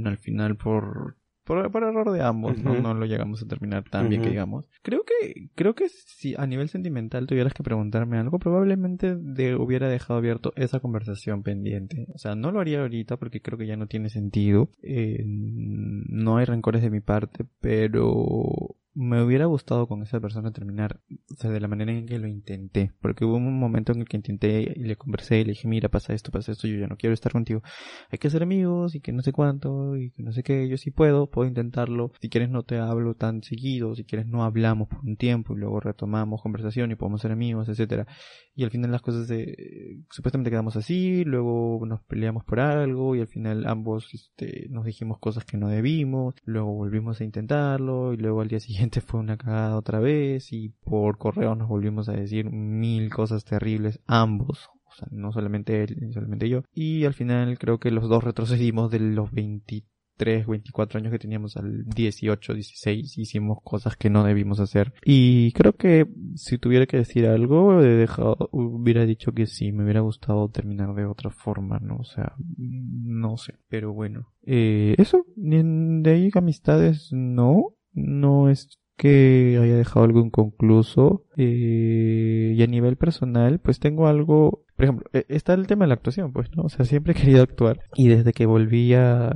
[0.05, 1.17] al final por
[1.51, 2.63] por, por, error de ambos, uh -huh.
[2.63, 2.81] ¿no?
[2.81, 4.09] No lo llegamos a terminar tan uh -huh.
[4.09, 4.65] bien que digamos.
[4.81, 9.89] Creo que, creo que si a nivel sentimental tuvieras que preguntarme algo, probablemente de, hubiera
[9.89, 12.07] dejado abierto esa conversación pendiente.
[12.13, 14.69] O sea, no lo haría ahorita porque creo que ya no tiene sentido.
[14.81, 20.99] Eh, no hay rencores de mi parte, pero me hubiera gustado con esa persona terminar,
[21.31, 24.07] o sea, de la manera en que lo intenté, porque hubo un momento en el
[24.07, 26.87] que intenté y le conversé y le dije, mira, pasa esto, pasa esto, yo ya
[26.87, 27.61] no quiero estar contigo,
[28.09, 30.77] hay que ser amigos y que no sé cuánto y que no sé qué, yo
[30.77, 34.89] sí puedo, puedo intentarlo, si quieres no te hablo tan seguido, si quieres no hablamos
[34.89, 38.07] por un tiempo y luego retomamos conversación y podemos ser amigos, etcétera,
[38.55, 43.21] y al final las cosas de, supuestamente quedamos así, luego nos peleamos por algo y
[43.21, 48.17] al final ambos este, nos dijimos cosas que no debimos, luego volvimos a intentarlo y
[48.17, 52.13] luego al día siguiente fue una cagada otra vez y por correo nos volvimos a
[52.13, 54.69] decir mil cosas terribles ambos.
[54.85, 56.63] O sea, no solamente él, ni solamente yo.
[56.73, 59.91] Y al final creo que los dos retrocedimos de los 23
[60.21, 64.93] 23, 24 años que teníamos al 18, 16, hicimos cosas que no debimos hacer.
[65.03, 69.83] Y creo que si tuviera que decir algo, he dejado, hubiera dicho que sí, me
[69.83, 71.97] hubiera gustado terminar de otra forma, ¿no?
[71.97, 74.31] O sea, no sé, pero bueno.
[74.43, 81.25] Eh, eso, de ahí amistades, no, no es que haya dejado algo inconcluso.
[81.37, 85.89] Eh, y a nivel personal, pues tengo algo, por ejemplo, e, está el tema de
[85.89, 86.63] la actuación, pues, ¿no?
[86.63, 87.79] O sea, siempre he querido actuar.
[87.95, 89.31] Y desde que volví a,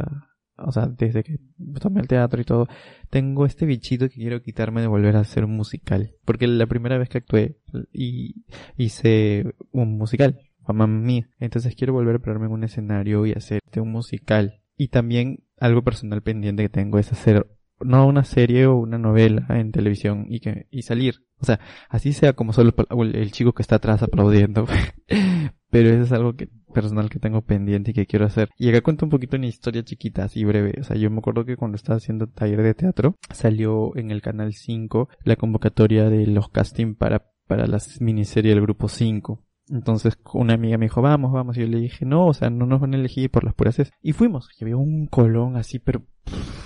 [0.57, 1.39] o sea, desde que
[1.81, 2.67] tomé el teatro y todo,
[3.09, 6.13] tengo este bichito que quiero quitarme de volver a hacer un musical.
[6.25, 7.57] Porque la primera vez que actué
[7.91, 8.45] y
[8.77, 11.27] hice un musical, mamá mía.
[11.39, 14.61] Entonces quiero volver a pararme en un escenario y hacer un musical.
[14.77, 17.47] Y también algo personal pendiente que tengo es hacer
[17.85, 21.23] no una serie o una novela en televisión y que y salir.
[21.39, 22.73] O sea, así sea como solo
[23.13, 24.65] el chico que está atrás aplaudiendo.
[25.69, 28.49] Pero eso es algo que personal que tengo pendiente y que quiero hacer.
[28.57, 30.73] Y acá cuento un poquito una historia chiquita, así breve.
[30.79, 34.21] O sea, yo me acuerdo que cuando estaba haciendo taller de teatro, salió en el
[34.21, 39.41] canal 5 la convocatoria de los casting para, para las miniseries del grupo 5.
[39.69, 41.57] Entonces una amiga me dijo, vamos, vamos.
[41.57, 43.81] Y yo le dije, no, o sea, no nos van a elegir por las puras
[44.01, 44.49] Y fuimos.
[44.59, 46.03] Y había un colón así, pero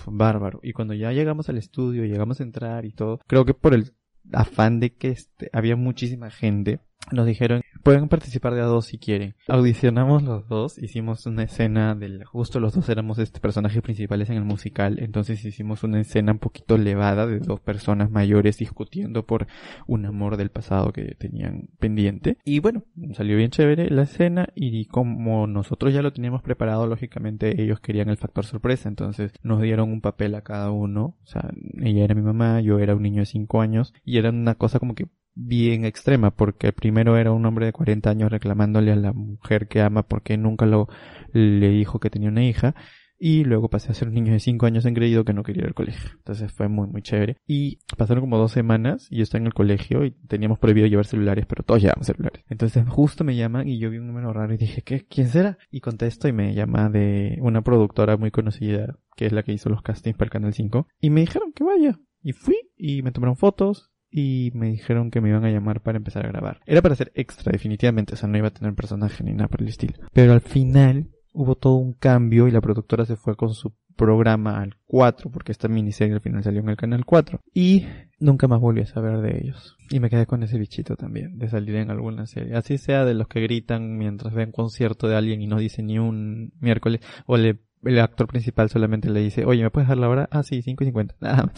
[0.06, 0.60] bárbaro.
[0.64, 3.94] Y cuando ya llegamos al estudio, llegamos a entrar y todo, creo que por el
[4.34, 6.80] afán de que este, había muchísima gente,
[7.12, 9.36] nos dijeron, pueden participar de a dos si quieren.
[9.48, 14.38] Audicionamos los dos, hicimos una escena del, justo los dos éramos este personajes principales en
[14.38, 19.48] el musical, entonces hicimos una escena un poquito elevada de dos personas mayores discutiendo por
[19.88, 22.38] un amor del pasado que tenían pendiente.
[22.46, 22.84] Y bueno,
[23.14, 28.10] salió bien chévere la escena y como nosotros ya lo teníamos preparado, lógicamente ellos querían
[28.10, 31.50] el factor sorpresa, entonces nos dieron un papel a cada uno, o sea,
[31.82, 34.80] ella era mi mamá, yo era un niño de 5 años y era una cosa
[34.80, 39.14] como que bien extrema, porque primero era un hombre de 40 años reclamándole a la
[39.14, 40.88] mujer que ama porque nunca lo
[41.32, 42.76] le dijo que tenía una hija,
[43.20, 45.68] y luego pasé a ser un niño de 5 años engreído que no quería ir
[45.68, 46.10] al colegio.
[46.16, 47.36] Entonces fue muy, muy chévere.
[47.46, 51.06] Y pasaron como dos semanas y yo estaba en el colegio y teníamos prohibido llevar
[51.06, 52.44] celulares, pero todos llevamos celulares.
[52.50, 55.06] Entonces justo me llaman y yo vi un número raro y dije, ¿qué?
[55.06, 55.58] ¿Quién será?
[55.70, 59.70] Y contesto y me llama de una productora muy conocida que es la que hizo
[59.70, 60.88] los castings para el Canal 5.
[61.02, 62.00] Y me dijeron que vaya.
[62.24, 65.98] Y fui y me tomaron fotos y me dijeron que me iban a llamar para
[65.98, 66.60] empezar a grabar.
[66.66, 69.62] Era para ser extra, definitivamente, o sea, no iba a tener personaje ni nada por
[69.62, 69.94] el estilo.
[70.14, 74.62] Pero al final hubo todo un cambio y la productora se fue con su programa
[74.62, 77.42] al 4, porque esta miniserie al final salió en el canal 4.
[77.54, 77.86] Y
[78.20, 79.76] nunca más volví a saber de ellos.
[79.90, 82.56] Y me quedé con ese bichito también, de salir en alguna serie.
[82.56, 86.00] Así sea de los que gritan mientras ven concierto de alguien y no dice ni
[86.00, 90.08] un miércoles, o le, el actor principal solamente le dice, oye, ¿me puedes dar la
[90.08, 90.30] hora?
[90.32, 91.16] Ah, sí, 5 y 50.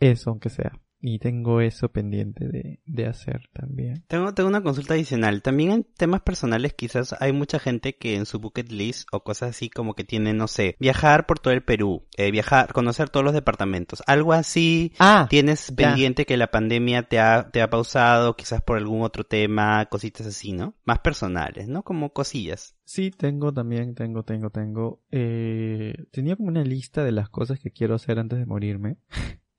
[0.00, 0.72] Eso, aunque sea.
[1.00, 4.04] Y tengo eso pendiente de, de hacer también.
[4.08, 5.42] Tengo, tengo una consulta adicional.
[5.42, 9.50] También en temas personales quizás hay mucha gente que en su bucket list o cosas
[9.50, 13.24] así como que tiene, no sé, viajar por todo el Perú, eh, viajar, conocer todos
[13.24, 14.02] los departamentos.
[14.06, 18.76] Algo así ah, tienes pendiente que la pandemia te ha, te ha pausado, quizás por
[18.76, 20.74] algún otro tema, cositas así, ¿no?
[20.84, 21.84] Más personales, ¿no?
[21.84, 22.74] Como cosillas.
[22.84, 25.02] Sí, tengo también, tengo, tengo, tengo.
[25.10, 28.96] Eh, tenía como una lista de las cosas que quiero hacer antes de morirme.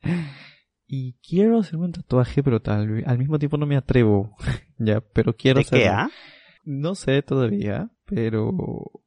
[0.92, 4.36] Y quiero hacerme un tatuaje, pero tal vez, al mismo tiempo no me atrevo.
[4.80, 6.10] ya, pero quiero ¿De qué, ah?
[6.64, 8.52] No sé todavía, pero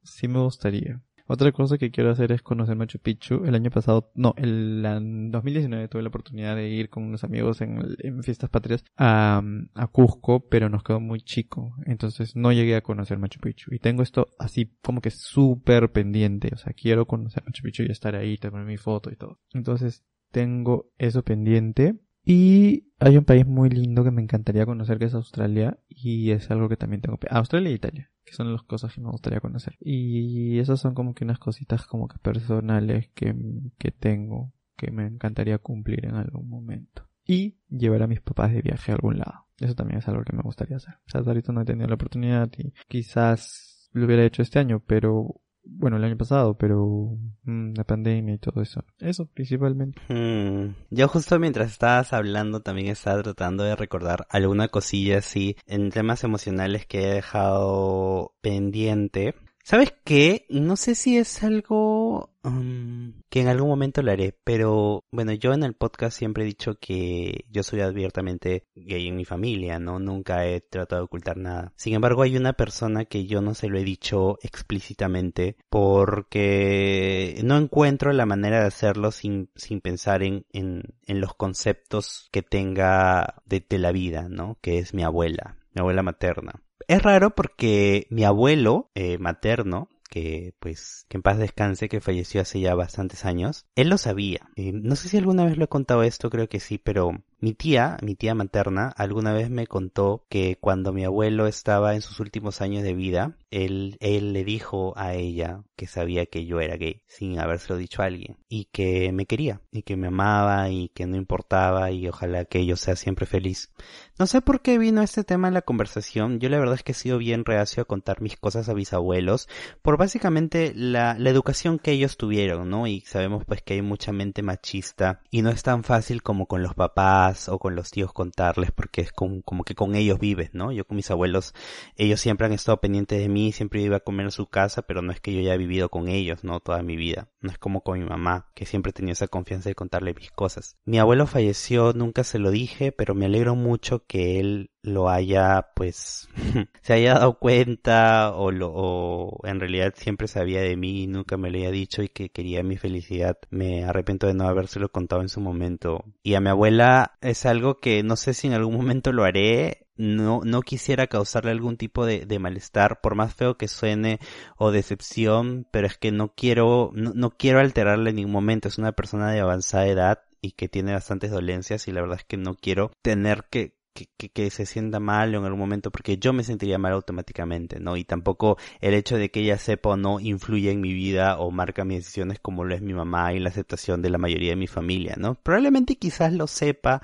[0.05, 1.03] sí me gustaría.
[1.27, 3.45] Otra cosa que quiero hacer es conocer Machu Picchu.
[3.45, 7.61] El año pasado, no, el, en 2019 tuve la oportunidad de ir con unos amigos
[7.62, 9.42] en, en Fiestas Patrias a,
[9.75, 11.75] a, Cusco, pero nos quedó muy chico.
[11.87, 13.75] Entonces no llegué a conocer Machu Picchu.
[13.75, 16.51] Y tengo esto así como que súper pendiente.
[16.53, 19.40] O sea, quiero conocer Machu Picchu y estar ahí, tener mi foto y todo.
[19.53, 22.01] Entonces tengo eso pendiente.
[22.25, 26.51] Y hay un país muy lindo que me encantaría conocer que es Australia y es
[26.51, 27.18] algo que también tengo.
[27.31, 29.77] Australia e Italia, que son las cosas que me gustaría conocer.
[29.81, 33.35] Y esas son como que unas cositas como que personales que,
[33.79, 37.09] que tengo que me encantaría cumplir en algún momento.
[37.25, 39.47] Y llevar a mis papás de viaje a algún lado.
[39.59, 40.95] Eso también es algo que me gustaría hacer.
[41.07, 44.81] O sea, ahorita no he tenido la oportunidad y quizás lo hubiera hecho este año,
[44.85, 48.85] pero bueno, el año pasado, pero mm, la pandemia y todo eso.
[48.98, 50.01] Eso, principalmente.
[50.09, 50.75] Hmm.
[50.90, 56.25] Yo justo mientras estabas hablando también estaba tratando de recordar alguna cosilla así en temas
[56.25, 59.35] emocionales que he dejado pendiente.
[59.64, 60.44] ¿Sabes qué?
[60.48, 65.53] No sé si es algo um, que en algún momento lo haré, pero bueno, yo
[65.53, 70.01] en el podcast siempre he dicho que yo soy abiertamente gay en mi familia, ¿no?
[70.01, 71.72] Nunca he tratado de ocultar nada.
[71.77, 77.57] Sin embargo, hay una persona que yo no se lo he dicho explícitamente porque no
[77.57, 83.37] encuentro la manera de hacerlo sin, sin pensar en, en, en los conceptos que tenga
[83.44, 84.59] de, de la vida, ¿no?
[84.61, 86.62] Que es mi abuela, mi abuela materna.
[86.88, 92.42] Es raro porque mi abuelo eh, materno que pues que en paz descanse, que falleció
[92.42, 93.64] hace ya bastantes años.
[93.77, 94.51] Él lo sabía.
[94.57, 97.55] Eh, no sé si alguna vez lo he contado esto, creo que sí, pero mi
[97.55, 102.20] tía, mi tía materna, alguna vez me contó que cuando mi abuelo estaba en sus
[102.20, 106.76] últimos años de vida, él, él le dijo a ella que sabía que yo era
[106.76, 110.90] gay, sin habérselo dicho a alguien, y que me quería, y que me amaba, y
[110.90, 113.72] que no importaba, y ojalá que yo sea siempre feliz.
[114.20, 116.93] No sé por qué vino este tema en la conversación, yo la verdad es que
[116.93, 119.49] he sido bien reacio a contar mis cosas a mis abuelos,
[119.82, 122.86] por básicamente la, la educación que ellos tuvieron, ¿no?
[122.86, 126.62] Y sabemos pues que hay mucha mente machista, y no es tan fácil como con
[126.62, 130.72] los papás, o con los tíos contarles porque es como, que con ellos vives, ¿no?
[130.72, 131.55] Yo con mis abuelos,
[131.97, 135.03] ellos siempre han estado pendientes de mí, siempre iba a comer en su casa, pero
[135.03, 136.61] no es que yo haya vivido con ellos, ¿no?
[136.61, 137.28] Toda mi vida.
[137.41, 140.76] No es como con mi mamá, que siempre tenía esa confianza de contarle mis cosas.
[140.85, 145.68] Mi abuelo falleció, nunca se lo dije, pero me alegro mucho que él lo haya
[145.74, 146.28] pues
[146.83, 151.37] se haya dado cuenta o lo o en realidad siempre sabía de mí y nunca
[151.37, 155.22] me lo haya dicho y que quería mi felicidad me arrepiento de no habérselo contado
[155.22, 158.76] en su momento y a mi abuela es algo que no sé si en algún
[158.76, 163.57] momento lo haré no, no quisiera causarle algún tipo de, de, malestar, por más feo
[163.57, 164.18] que suene
[164.57, 168.68] o decepción, pero es que no quiero, no, no quiero alterarle en ningún momento.
[168.68, 172.24] Es una persona de avanzada edad y que tiene bastantes dolencias y la verdad es
[172.24, 176.18] que no quiero tener que, que, que, que, se sienta mal en algún momento porque
[176.18, 177.97] yo me sentiría mal automáticamente, ¿no?
[177.97, 181.51] Y tampoco el hecho de que ella sepa o no influye en mi vida o
[181.51, 184.57] marca mis decisiones como lo es mi mamá y la aceptación de la mayoría de
[184.57, 185.34] mi familia, ¿no?
[185.34, 187.03] Probablemente quizás lo sepa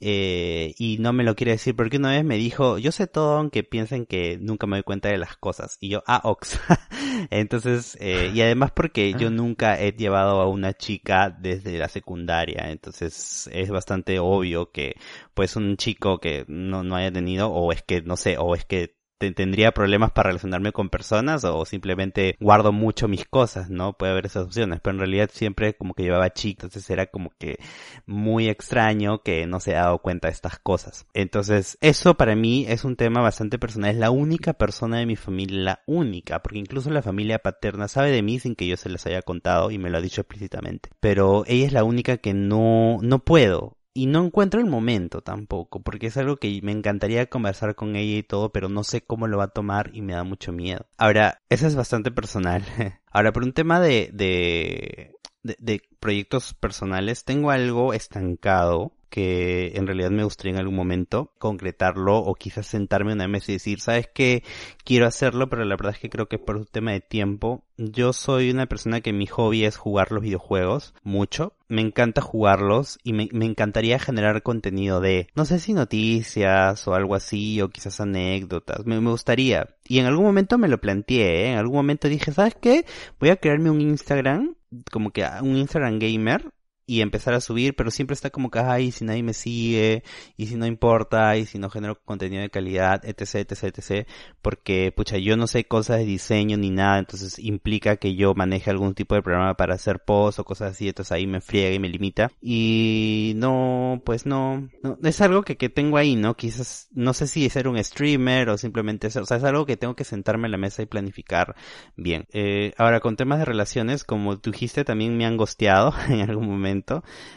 [0.00, 3.36] eh, y no me lo quiere decir porque una vez me dijo, yo sé todo
[3.36, 5.76] aunque piensen que nunca me doy cuenta de las cosas.
[5.80, 6.58] Y yo, ah, ox.
[7.30, 12.70] entonces, eh, y además porque yo nunca he llevado a una chica desde la secundaria,
[12.70, 14.94] entonces es bastante obvio que
[15.34, 18.64] pues un chico que no, no haya tenido, o es que, no sé, o es
[18.64, 19.00] que
[19.30, 23.92] tendría problemas para relacionarme con personas o simplemente guardo mucho mis cosas, ¿no?
[23.92, 27.30] Puede haber esas opciones, pero en realidad siempre como que llevaba chicos, entonces era como
[27.38, 27.58] que
[28.06, 31.06] muy extraño que no se ha dado cuenta de estas cosas.
[31.12, 35.16] Entonces, eso para mí es un tema bastante personal, es la única persona de mi
[35.16, 38.88] familia, la única, porque incluso la familia paterna sabe de mí sin que yo se
[38.88, 42.32] les haya contado y me lo ha dicho explícitamente, pero ella es la única que
[42.32, 47.26] no, no puedo, y no encuentro el momento tampoco, porque es algo que me encantaría
[47.26, 50.14] conversar con ella y todo, pero no sé cómo lo va a tomar y me
[50.14, 50.86] da mucho miedo.
[50.96, 52.64] Ahora, eso es bastante personal.
[53.12, 59.86] Ahora, por un tema de, de, de, de proyectos personales, tengo algo estancado que en
[59.86, 63.80] realidad me gustaría en algún momento concretarlo o quizás sentarme en una mesa y decir,
[63.80, 64.42] sabes que
[64.84, 67.64] quiero hacerlo, pero la verdad es que creo que es por un tema de tiempo.
[67.76, 71.54] Yo soy una persona que mi hobby es jugar los videojuegos mucho.
[71.68, 76.94] Me encanta jugarlos y me, me encantaría generar contenido de, no sé si noticias o
[76.94, 78.86] algo así o quizás anécdotas.
[78.86, 79.68] Me, gustaría.
[79.86, 81.52] Y en algún momento me lo planteé, ¿eh?
[81.52, 82.84] en algún momento dije, ¿sabes qué?
[83.18, 84.54] Voy a crearme un Instagram
[84.90, 86.52] como que un Instagram gamer
[86.90, 90.02] y empezar a subir, pero siempre está como que, ay, si nadie me sigue,
[90.36, 94.08] y si no importa, y si no genero contenido de calidad, etc, etc, etc,
[94.42, 98.70] porque, pucha, yo no sé cosas de diseño ni nada, entonces implica que yo maneje
[98.70, 101.78] algún tipo de programa para hacer posts o cosas así, entonces ahí me friega y
[101.78, 106.34] me limita, y no, pues no, no es algo que, que tengo ahí, ¿no?
[106.34, 109.76] Quizás, no sé si ser un streamer o simplemente ser, o sea, es algo que
[109.76, 111.54] tengo que sentarme en la mesa y planificar
[111.96, 112.26] bien.
[112.32, 116.48] Eh, ahora, con temas de relaciones, como tú dijiste, también me han gosteado en algún
[116.48, 116.79] momento,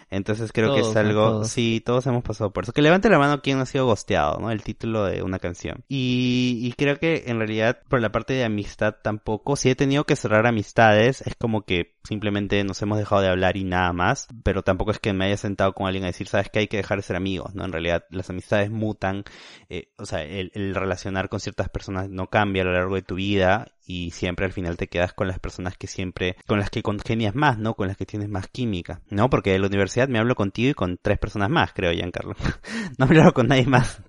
[0.09, 2.73] entonces creo que es algo, sí, todos hemos pasado por eso.
[2.73, 4.51] Que levante la mano quien ha sido gosteado, ¿no?
[4.51, 5.83] El título de una canción.
[5.87, 10.05] Y, y creo que en realidad por la parte de amistad tampoco, si he tenido
[10.05, 14.27] que cerrar amistades, es como que simplemente nos hemos dejado de hablar y nada más,
[14.43, 16.77] pero tampoco es que me haya sentado con alguien a decir, sabes que hay que
[16.77, 17.65] dejar de ser amigos, ¿no?
[17.65, 19.23] En realidad las amistades mutan,
[19.69, 23.01] eh, o sea, el, el relacionar con ciertas personas no cambia a lo largo de
[23.01, 26.69] tu vida y siempre al final te quedas con las personas que siempre, con las
[26.69, 27.75] que congenias más, ¿no?
[27.75, 29.29] Con las que tienes más química, ¿no?
[29.29, 32.35] Porque de la universidad me hablo contigo y con tres personas más, creo, Giancarlo.
[32.97, 34.01] no me hablo con nadie más.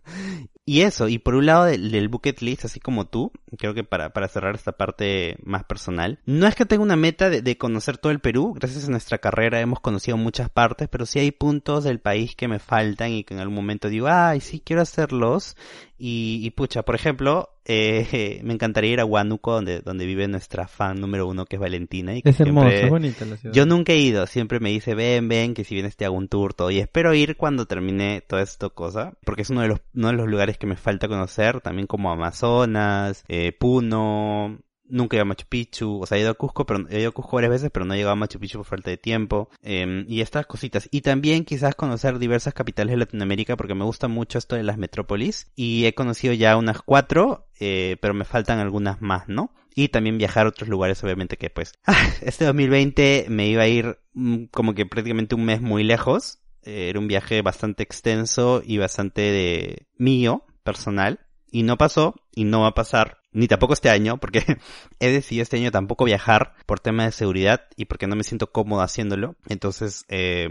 [0.66, 4.14] Y eso, y por un lado del, bucket list, así como tú, creo que para,
[4.14, 7.98] para cerrar esta parte más personal, no es que tenga una meta de, de, conocer
[7.98, 11.84] todo el Perú, gracias a nuestra carrera hemos conocido muchas partes, pero sí hay puntos
[11.84, 15.54] del país que me faltan y que en algún momento digo, ay, sí quiero hacerlos,
[15.96, 20.66] y, y pucha, por ejemplo, eh, me encantaría ir a Huánuco, donde, donde vive nuestra
[20.66, 22.14] fan número uno, que es Valentina.
[22.14, 23.54] Y que es hermosa, es bonita la ciudad.
[23.54, 26.28] Yo nunca he ido, siempre me dice, ven, ven, que si vienes te hago un
[26.28, 26.70] tour, todo.
[26.70, 30.14] Y espero ir cuando termine toda esta cosa, porque es uno de los, uno de
[30.14, 34.58] los lugares que me falta conocer, también como Amazonas, eh, Puno,
[34.94, 37.10] nunca he ido a Machu Picchu, o sea, he ido a Cusco, pero he ido
[37.10, 39.50] a Cusco varias veces, pero no he llegado a Machu Picchu por falta de tiempo,
[39.62, 40.88] em, y estas cositas.
[40.90, 44.78] Y también quizás conocer diversas capitales de Latinoamérica, porque me gusta mucho esto de las
[44.78, 49.52] metrópolis, y he conocido ya unas cuatro, eh, pero me faltan algunas más, ¿no?
[49.74, 51.72] Y también viajar a otros lugares, obviamente que pues,
[52.22, 56.88] este 2020 me iba a ir mm, como que prácticamente un mes muy lejos, eh,
[56.88, 61.20] era un viaje bastante extenso y bastante de mío, personal,
[61.50, 64.44] y no pasó, y no va a pasar, ni tampoco este año, porque
[65.00, 68.52] he decidido este año tampoco viajar por tema de seguridad y porque no me siento
[68.52, 69.34] cómodo haciéndolo.
[69.48, 70.48] Entonces, eh,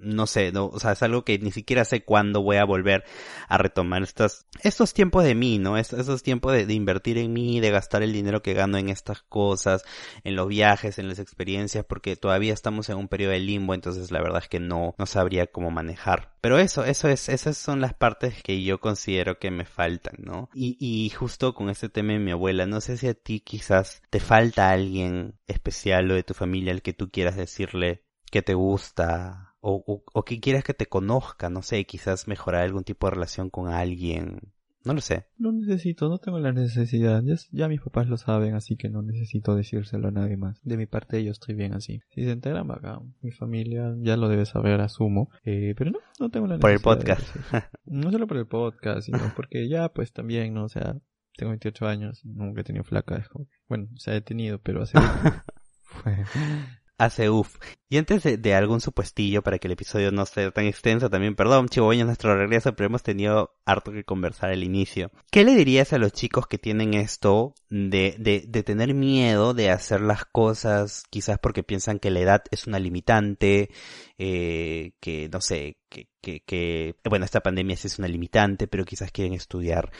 [0.00, 3.04] no sé, no, o sea, es algo que ni siquiera sé cuándo voy a volver
[3.48, 5.78] a retomar estos, estos tiempos de mí, ¿no?
[5.78, 8.88] Estos, esos tiempos de, de, invertir en mí, de gastar el dinero que gano en
[8.88, 9.84] estas cosas,
[10.24, 14.10] en los viajes, en las experiencias, porque todavía estamos en un periodo de limbo, entonces
[14.10, 16.32] la verdad es que no, no sabría cómo manejar.
[16.40, 20.48] Pero eso, eso es, esas son las partes que yo considero que me faltan, ¿no?
[20.54, 24.02] Y, y justo con este tema de mi abuela, no sé si a ti quizás
[24.10, 28.54] te falta alguien especial o de tu familia al que tú quieras decirle que te
[28.54, 33.06] gusta o, o, o que quieras que te conozca, no sé, quizás mejorar algún tipo
[33.06, 34.52] de relación con alguien.
[34.84, 35.26] No lo sé.
[35.36, 37.22] No necesito, no tengo la necesidad.
[37.22, 40.58] Ya, ya, mis papás lo saben, así que no necesito decírselo a nadie más.
[40.64, 42.00] De mi parte yo estoy bien así.
[42.08, 43.14] Si se enteran, bacán.
[43.20, 45.30] Mi familia ya lo debe saber, asumo.
[45.44, 46.82] Eh, pero no, no tengo la necesidad.
[46.82, 47.36] Por el podcast.
[47.84, 50.64] no solo por el podcast, sino porque ya pues también, ¿no?
[50.64, 50.96] O sea,
[51.36, 53.22] tengo 28 años, nunca he tenido flaca.
[53.68, 54.98] Bueno, o sea, he tenido, pero hace...
[57.00, 57.56] hace uff.
[57.88, 61.34] Y antes de, de, algún supuestillo para que el episodio no sea tan extenso, también,
[61.34, 65.10] perdón, Chihuahua, nuestro regreso, pero hemos tenido harto que conversar al inicio.
[65.30, 69.70] ¿Qué le dirías a los chicos que tienen esto de, de, de tener miedo de
[69.70, 73.70] hacer las cosas, quizás porque piensan que la edad es una limitante,
[74.18, 78.84] eh, que no sé, que, que, que, bueno, esta pandemia sí es una limitante, pero
[78.84, 79.90] quizás quieren estudiar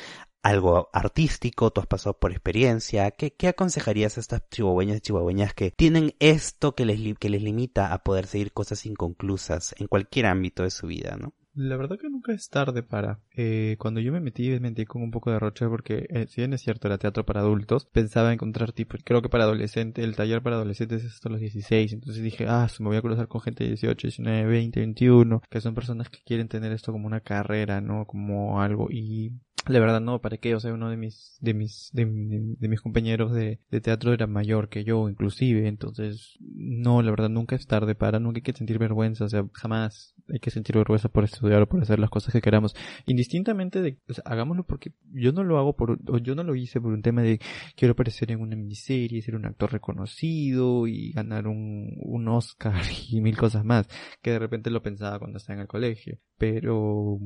[0.42, 5.54] algo artístico, tú has pasado por experiencia, ¿qué, qué aconsejarías a estas chihuahueñas y chihuahueñas
[5.54, 10.26] que tienen esto que les, que les limita a poder seguir cosas inconclusas en cualquier
[10.26, 11.34] ámbito de su vida, ¿no?
[11.54, 13.20] La verdad que nunca es tarde para.
[13.36, 16.40] Eh, cuando yo me metí, me metí con un poco de roche porque, eh, si
[16.40, 20.14] bien es cierto, era teatro para adultos, pensaba encontrar tipo, creo que para adolescentes, el
[20.14, 23.40] taller para adolescentes es hasta los 16, entonces dije, ah, me voy a cruzar con
[23.40, 27.20] gente de 18, 19, 20, 21, que son personas que quieren tener esto como una
[27.20, 28.06] carrera, ¿no?
[28.06, 29.32] Como algo, y
[29.66, 30.54] la verdad no, ¿para qué?
[30.54, 34.68] O sea, uno de mis, de mis, de, mis compañeros de, de, teatro era mayor
[34.68, 38.78] que yo, inclusive, entonces, no, la verdad nunca es tarde para, nunca hay que sentir
[38.78, 42.32] vergüenza, o sea, jamás hay que sentir vergüenza por estudiar o por hacer las cosas
[42.32, 42.74] que queramos,
[43.06, 46.54] indistintamente de, o sea, hagámoslo porque yo no lo hago por, o yo no lo
[46.54, 47.40] hice por un tema de
[47.76, 52.80] quiero aparecer en una miniserie, ser un actor reconocido y ganar un, un Oscar
[53.10, 53.88] y mil cosas más,
[54.22, 57.18] que de repente lo pensaba cuando estaba en el colegio, pero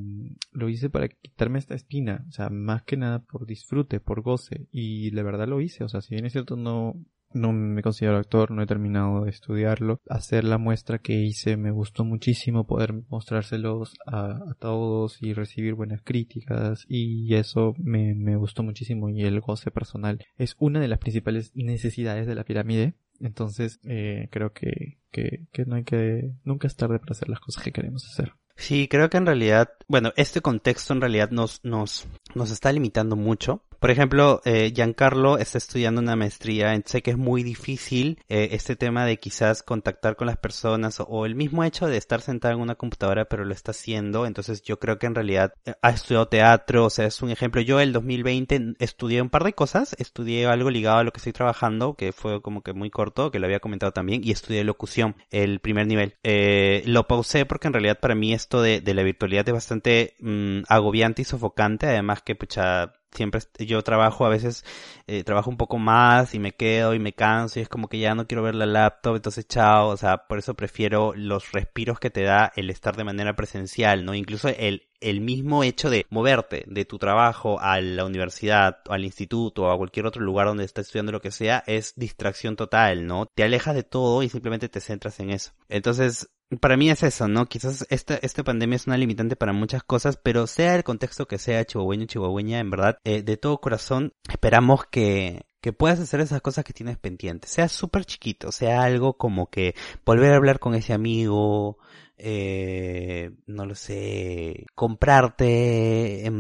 [0.53, 4.67] lo hice para quitarme esta espina, o sea, más que nada por disfrute, por goce.
[4.71, 5.85] Y la verdad lo hice.
[5.85, 6.95] O sea, si bien es cierto, no,
[7.35, 10.01] no me considero actor, no he terminado de estudiarlo.
[10.09, 16.01] Hacer la muestra que hice me gustó muchísimo, poder mostrárselos a, todos y recibir buenas
[16.03, 20.99] críticas y eso me, me gustó muchísimo y el goce personal es una de las
[20.99, 22.95] principales necesidades de la pirámide.
[23.21, 27.41] Entonces, eh, creo que, que, que no hay que, nunca es tarde para hacer las
[27.41, 28.33] cosas que queremos hacer.
[28.57, 33.17] Sí, creo que en realidad, bueno, este contexto en realidad nos, nos, nos está limitando
[33.17, 33.63] mucho.
[33.85, 38.77] Por ejemplo, eh, Giancarlo está estudiando una maestría, sé que es muy difícil eh, este
[38.77, 42.63] tema de quizás contactar con las personas o, el mismo hecho de estar sentado en
[42.63, 46.29] una computadora pero lo está haciendo, entonces yo creo que en realidad eh, ha estudiado
[46.29, 47.61] teatro, o sea, es un ejemplo.
[47.61, 51.35] Yo el 2020 estudié un par de cosas, estudié algo ligado a lo que estoy
[51.35, 55.15] trabajando, que fue como que muy corto, que lo había comentado también, y estudié locución,
[55.31, 56.15] el primer nivel.
[56.23, 60.17] Eh, lo pausé porque en realidad para mí esto de, de la virtualidad es bastante
[60.21, 64.65] mmm, agobiante y sofocante, además que pucha siempre yo trabajo a veces
[65.07, 67.99] eh, trabajo un poco más y me quedo y me canso y es como que
[67.99, 71.99] ya no quiero ver la laptop entonces chao o sea por eso prefiero los respiros
[71.99, 76.07] que te da el estar de manera presencial no incluso el el mismo hecho de
[76.09, 80.65] moverte de tu trabajo a la universidad, al instituto o a cualquier otro lugar donde
[80.65, 83.27] estés estudiando lo que sea, es distracción total, ¿no?
[83.27, 85.53] Te alejas de todo y simplemente te centras en eso.
[85.69, 86.31] Entonces,
[86.61, 87.47] para mí es eso, ¿no?
[87.47, 91.39] Quizás esta, esta pandemia es una limitante para muchas cosas, pero sea el contexto que
[91.39, 96.43] sea chihuahueño, chihuahueña, en verdad, eh, de todo corazón, esperamos que, que puedas hacer esas
[96.43, 97.51] cosas que tienes pendientes.
[97.51, 99.75] Sea súper chiquito, sea algo como que
[100.05, 101.79] volver a hablar con ese amigo,
[102.17, 106.31] eh, no lo sé, comprarte eh,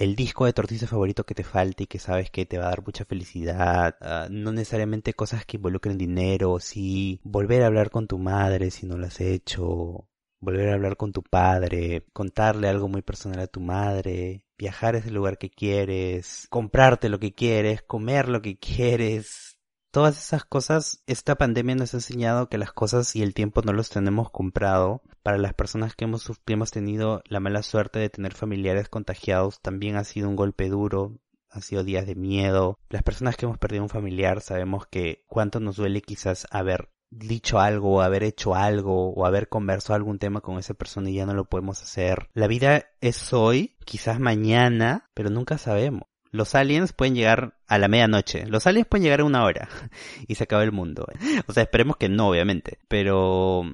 [0.00, 2.70] el disco de tortilla favorito que te falte y que sabes que te va a
[2.70, 8.06] dar mucha felicidad, uh, no necesariamente cosas que involucren dinero, sí, volver a hablar con
[8.06, 10.08] tu madre si no lo has hecho,
[10.40, 14.98] volver a hablar con tu padre, contarle algo muy personal a tu madre, viajar a
[14.98, 19.49] ese lugar que quieres, comprarte lo que quieres, comer lo que quieres.
[19.90, 23.72] Todas esas cosas, esta pandemia nos ha enseñado que las cosas y el tiempo no
[23.72, 25.02] los tenemos comprado.
[25.24, 29.60] Para las personas que hemos, que hemos tenido la mala suerte de tener familiares contagiados,
[29.60, 31.18] también ha sido un golpe duro,
[31.50, 32.78] han sido días de miedo.
[32.88, 37.58] Las personas que hemos perdido un familiar sabemos que cuánto nos duele quizás haber dicho
[37.58, 41.34] algo, haber hecho algo, o haber conversado algún tema con esa persona y ya no
[41.34, 42.28] lo podemos hacer.
[42.32, 46.04] La vida es hoy, quizás mañana, pero nunca sabemos.
[46.30, 48.46] Los aliens pueden llegar a la medianoche.
[48.46, 49.68] Los aliens pueden llegar a una hora
[50.28, 51.06] y se acaba el mundo.
[51.46, 52.78] O sea, esperemos que no, obviamente.
[52.88, 53.64] Pero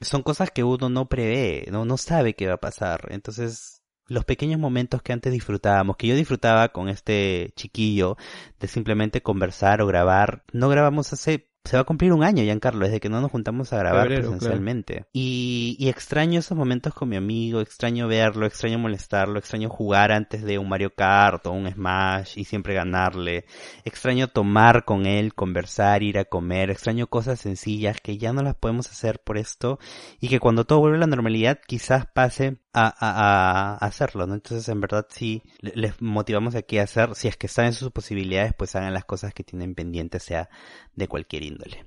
[0.00, 3.08] son cosas que uno no prevé, no, no sabe qué va a pasar.
[3.10, 8.16] Entonces, los pequeños momentos que antes disfrutábamos, que yo disfrutaba con este chiquillo,
[8.60, 12.84] de simplemente conversar o grabar, no grabamos hace se va a cumplir un año, Giancarlo,
[12.84, 15.06] desde que no nos juntamos a grabar presencialmente.
[15.12, 20.42] Y, y, extraño esos momentos con mi amigo, extraño verlo, extraño molestarlo, extraño jugar antes
[20.42, 23.44] de un Mario Kart o un Smash y siempre ganarle.
[23.84, 28.54] Extraño tomar con él, conversar, ir a comer, extraño cosas sencillas que ya no las
[28.54, 29.78] podemos hacer por esto
[30.20, 34.34] y que cuando todo vuelve a la normalidad quizás pase a, a, hacerlo, ¿no?
[34.34, 37.90] Entonces en verdad sí les motivamos aquí a hacer, si es que están en sus
[37.90, 40.50] posibilidades, pues hagan las cosas que tienen pendientes, sea
[40.94, 41.86] de cualquier índole.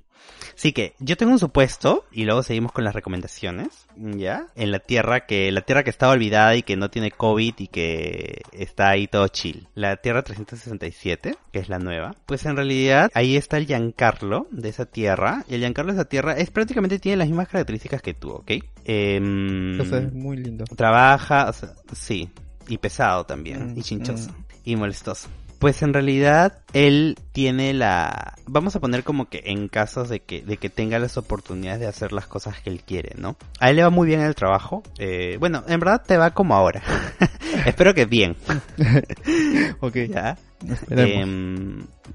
[0.54, 4.46] Así que yo tengo un supuesto y luego seguimos con las recomendaciones, ¿ya?
[4.56, 7.66] En la Tierra que la Tierra que estaba olvidada y que no tiene COVID y
[7.68, 9.68] que está ahí todo chill.
[9.74, 12.14] La Tierra 367, que es la nueva.
[12.26, 15.44] Pues en realidad ahí está el Giancarlo de esa Tierra.
[15.48, 18.50] Y el Giancarlo de esa Tierra es prácticamente tiene las mismas características que tú, ¿ok?
[18.84, 20.64] Eh, o sea, es muy lindo.
[20.76, 22.28] Trabaja, o sea, sí,
[22.68, 24.44] y pesado también, y mm, chinchoso, mm.
[24.64, 25.28] y molestoso.
[25.60, 28.34] Pues en realidad él tiene la...
[28.46, 31.86] Vamos a poner como que en casos de que, de que tenga las oportunidades de
[31.86, 33.36] hacer las cosas que él quiere, ¿no?
[33.60, 34.82] A él le va muy bien el trabajo.
[34.98, 36.82] Eh, bueno, en verdad te va como ahora.
[37.66, 38.36] Espero que bien.
[39.80, 39.96] ok.
[40.08, 40.38] ¿Ya?
[40.90, 41.24] Eh,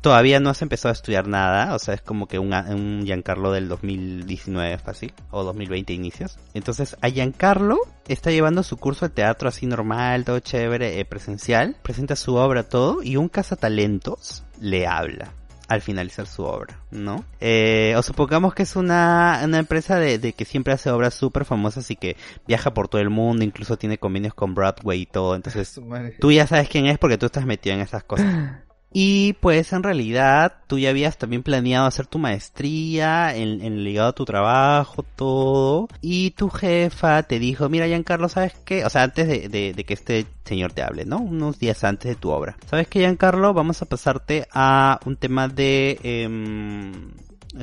[0.01, 3.51] todavía no has empezado a estudiar nada, o sea, es como que un, un Giancarlo
[3.51, 6.37] del 2019 fácil, o 2020 inicios.
[6.53, 11.75] Entonces, a Giancarlo está llevando su curso de teatro así normal, todo chévere, eh, presencial,
[11.81, 15.31] presenta su obra, todo, y un cazatalentos le habla
[15.67, 17.25] al finalizar su obra, ¿no?
[17.39, 21.45] Eh, o supongamos que es una, una empresa de, de que siempre hace obras súper
[21.45, 25.35] famosas y que viaja por todo el mundo, incluso tiene convenios con Broadway y todo,
[25.35, 25.79] entonces
[26.19, 28.27] tú ya sabes quién es porque tú estás metido en esas cosas.
[28.97, 34.07] Y pues en realidad tú ya habías también planeado hacer tu maestría en, en ligado
[34.07, 35.89] a tu trabajo, todo.
[35.99, 38.85] Y tu jefa te dijo, mira Giancarlo, ¿sabes qué?
[38.85, 41.17] O sea, antes de, de, de, que este señor te hable, ¿no?
[41.17, 42.55] Unos días antes de tu obra.
[42.69, 43.53] ¿Sabes qué Giancarlo?
[43.53, 46.93] Vamos a pasarte a un tema de eh,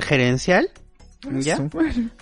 [0.01, 0.69] gerencial.
[1.39, 1.57] ¿Ya?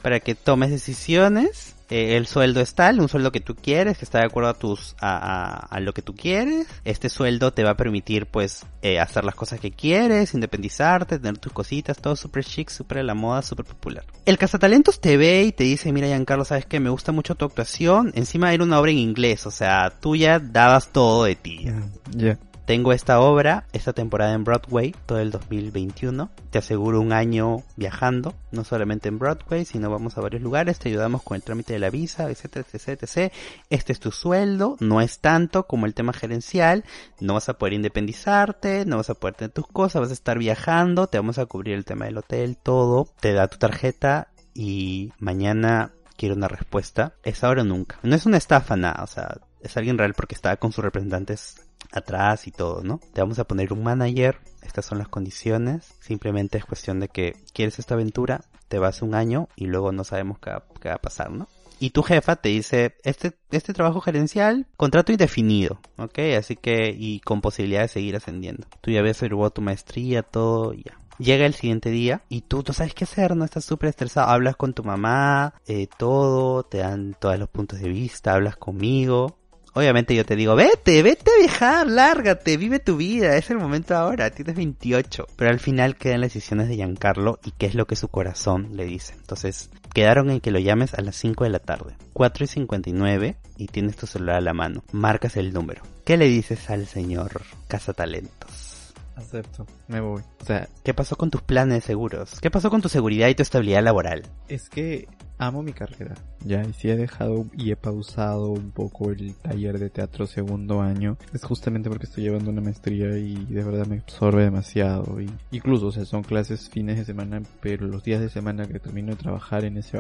[0.02, 4.06] Para que tomes decisiones eh, el sueldo es tal, un sueldo que tú quieres, que
[4.06, 6.68] está de acuerdo a tus, a, lo que tú quieres.
[6.86, 11.38] Este sueldo te va a permitir, pues, eh, hacer las cosas que quieres, independizarte, tener
[11.38, 14.06] tus cositas, todo súper chic, súper a la moda, súper popular.
[14.26, 17.44] El cazatalentos te ve y te dice, mira Giancarlo, sabes que me gusta mucho tu
[17.44, 18.14] actuación.
[18.16, 21.66] Encima era una obra en inglés, o sea, tú ya dabas todo de ti.
[22.12, 22.38] Ya.
[22.72, 26.32] Tengo esta obra, esta temporada en Broadway, todo el 2021.
[26.52, 30.88] Te aseguro un año viajando, no solamente en Broadway, sino vamos a varios lugares, te
[30.88, 33.34] ayudamos con el trámite de la visa, etcétera, etcétera, etcétera.
[33.70, 36.86] Este es tu sueldo, no es tanto como el tema gerencial,
[37.20, 40.38] no vas a poder independizarte, no vas a poder tener tus cosas, vas a estar
[40.38, 45.12] viajando, te vamos a cubrir el tema del hotel, todo, te da tu tarjeta y
[45.20, 47.16] mañana quiero una respuesta.
[47.24, 48.00] Es ahora o nunca.
[48.02, 51.58] No es una estafa, nada, o sea, es alguien real porque está con sus representantes
[51.92, 53.00] atrás y todo, ¿no?
[53.14, 57.36] Te vamos a poner un manager, estas son las condiciones, simplemente es cuestión de que
[57.54, 60.98] quieres esta aventura, te vas un año y luego no sabemos qué va, qué a
[60.98, 61.48] pasar, ¿no?
[61.82, 66.20] Y tu jefa te dice, este, este trabajo gerencial, contrato indefinido, ¿ok?
[66.38, 68.68] Así que, y con posibilidad de seguir ascendiendo.
[68.82, 71.00] Tú ya habías averiguado tu maestría, todo, ya.
[71.18, 74.56] Llega el siguiente día y tú no sabes qué hacer, no estás súper estresado, hablas
[74.58, 79.38] con tu mamá, eh, todo, te dan todos los puntos de vista, hablas conmigo,
[79.74, 83.96] Obviamente yo te digo, vete, vete a viajar, lárgate, vive tu vida, es el momento
[83.96, 85.28] ahora, tienes 28.
[85.38, 88.76] Pero al final quedan las decisiones de Giancarlo y qué es lo que su corazón
[88.76, 89.14] le dice.
[89.14, 93.38] Entonces, quedaron en que lo llames a las 5 de la tarde, 4 y 59,
[93.56, 94.84] y tienes tu celular a la mano.
[94.92, 95.84] Marcas el número.
[96.04, 98.94] ¿Qué le dices al señor Cazatalentos?
[99.16, 100.24] Acepto, me voy.
[100.42, 102.40] O sea, ¿qué pasó con tus planes seguros?
[102.42, 104.24] ¿Qué pasó con tu seguridad y tu estabilidad laboral?
[104.48, 105.08] Es que
[105.42, 106.14] amo mi carrera,
[106.46, 110.82] ya, y si he dejado y he pausado un poco el taller de teatro segundo
[110.82, 115.32] año, es justamente porque estoy llevando una maestría y de verdad me absorbe demasiado, y
[115.52, 119.10] incluso, o sea, son clases fines de semana, pero los días de semana que termino
[119.10, 120.00] de trabajar en ese,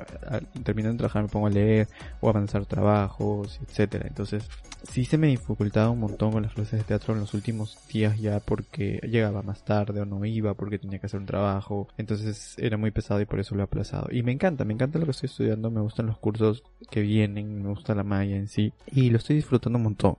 [0.64, 1.88] termino de trabajar me pongo a leer
[2.20, 4.48] o a avanzar trabajos, etcétera, entonces,
[4.84, 8.20] sí se me dificultaba un montón con las clases de teatro en los últimos días
[8.20, 12.56] ya porque llegaba más tarde o no iba porque tenía que hacer un trabajo, entonces
[12.58, 14.08] era muy pesado y por eso lo he aplazado.
[14.12, 17.64] Y me encanta, me encanta lo que estoy estudiando, me gustan los cursos que vienen,
[17.64, 20.18] me gusta la malla en sí y lo estoy disfrutando un montón.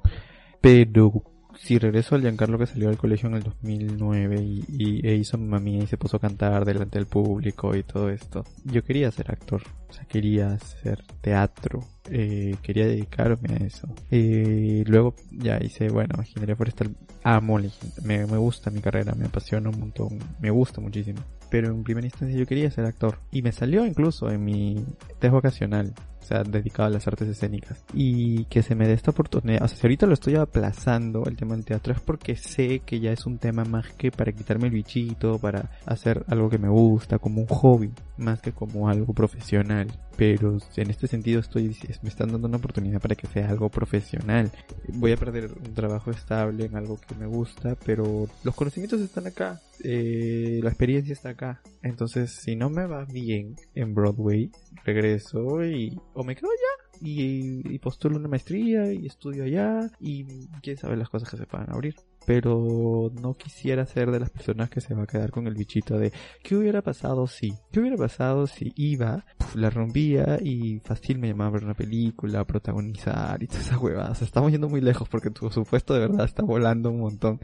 [0.61, 1.23] Pero
[1.59, 5.39] si regreso al Giancarlo que salió del colegio en el 2009 y, y e hizo
[5.39, 9.31] mía y se puso a cantar delante del público y todo esto, yo quería ser
[9.31, 11.81] actor, o sea, quería hacer teatro,
[12.11, 13.89] eh, quería dedicarme a eso.
[14.11, 17.59] Y luego ya hice, bueno, ingeniería forestal, amo,
[18.03, 21.21] me, me gusta mi carrera, me apasiona un montón, me gusta muchísimo.
[21.51, 23.19] Pero en primera instancia yo quería ser actor.
[23.31, 24.85] Y me salió incluso en mi
[25.21, 25.93] test vocacional
[26.23, 27.85] o sea, dedicado a las artes escénicas.
[27.93, 31.37] Y que se me dé esta oportunidad, o sea, si ahorita lo estoy aplazando el
[31.37, 34.69] tema del teatro es porque sé que ya es un tema más que para quitarme
[34.69, 39.13] el bichito, para hacer algo que me gusta, como un hobby, más que como algo
[39.13, 39.89] profesional.
[40.17, 44.51] Pero en este sentido estoy, me están dando una oportunidad para que sea algo profesional.
[44.89, 49.27] Voy a perder un trabajo estable en algo que me gusta, pero los conocimientos están
[49.27, 51.63] acá, eh, la experiencia está acá.
[51.83, 54.51] Entonces, si no me va bien en Broadway,
[54.85, 60.47] regreso y o me quedo allá y, y, postulo una maestría y estudio allá y
[60.63, 61.97] quién sabe las cosas que se puedan abrir.
[62.27, 65.99] Pero no quisiera ser de las personas que se va a quedar con el bichito
[65.99, 66.13] de
[66.43, 67.55] ¿qué hubiera pasado si?
[67.73, 72.45] ¿Qué hubiera pasado si iba, la rompía y fácil me llamaba a ver una película,
[72.45, 74.23] protagonizar y todas esas huevadas?
[74.23, 77.41] estamos yendo muy lejos porque tu supuesto de verdad está volando un montón.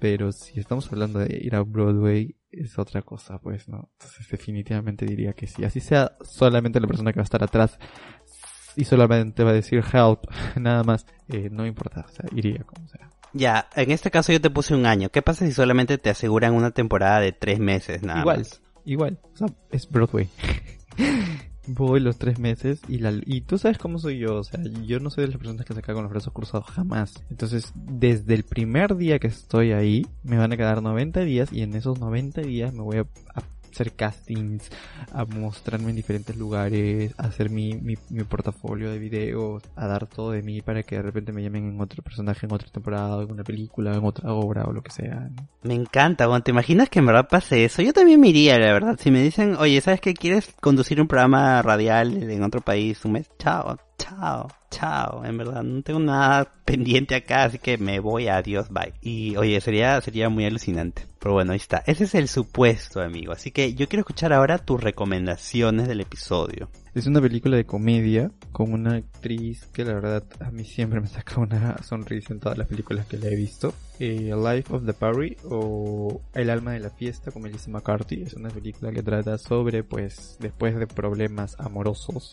[0.00, 3.90] Pero si estamos hablando de ir a Broadway, es otra cosa, pues, ¿no?
[3.98, 5.62] Entonces definitivamente diría que sí.
[5.62, 7.78] Así sea solamente la persona que va a estar atrás
[8.76, 10.24] y solamente va a decir help,
[10.58, 13.10] nada más, eh, no importa, o sea, iría como sea.
[13.32, 15.10] Ya, en este caso yo te puse un año.
[15.10, 18.62] ¿Qué pasa si solamente te aseguran una temporada de tres meses, nada igual, más?
[18.84, 20.28] Igual, o sea, es Broadway.
[21.66, 24.98] voy los tres meses y la y tú sabes cómo soy yo, o sea, yo
[25.00, 27.24] no soy de las personas que se caen con los brazos cruzados jamás.
[27.30, 31.62] Entonces, desde el primer día que estoy ahí, me van a quedar 90 días y
[31.62, 33.00] en esos 90 días me voy a,
[33.34, 34.70] a hacer castings,
[35.12, 40.06] a mostrarme en diferentes lugares, a hacer mi, mi, mi, portafolio de videos, a dar
[40.06, 43.22] todo de mí para que de repente me llamen en otro personaje, en otra temporada,
[43.22, 45.30] en una película, en otra obra o lo que sea.
[45.62, 47.82] Me encanta, bueno, ¿te imaginas que en verdad pase eso?
[47.82, 48.98] Yo también me iría, la verdad.
[49.00, 50.14] Si me dicen, oye, ¿sabes qué?
[50.14, 53.30] ¿Quieres conducir un programa radial en otro país un mes?
[53.38, 58.68] Chao, chao, chao, en verdad, no tengo nada pendiente acá, así que me voy, adiós,
[58.70, 58.94] bye.
[59.00, 61.09] Y oye, sería, sería muy alucinante.
[61.20, 61.82] Pero bueno, ahí está.
[61.86, 63.32] Ese es el supuesto, amigo.
[63.32, 66.70] Así que yo quiero escuchar ahora tus recomendaciones del episodio.
[66.94, 71.06] Es una película de comedia con una actriz que la verdad a mí siempre me
[71.08, 73.74] saca una sonrisa en todas las películas que le he visto.
[73.98, 78.22] Eh, Life of the Party o El alma de la fiesta con Melissa McCarthy.
[78.22, 82.32] Es una película que trata sobre pues después de problemas amorosos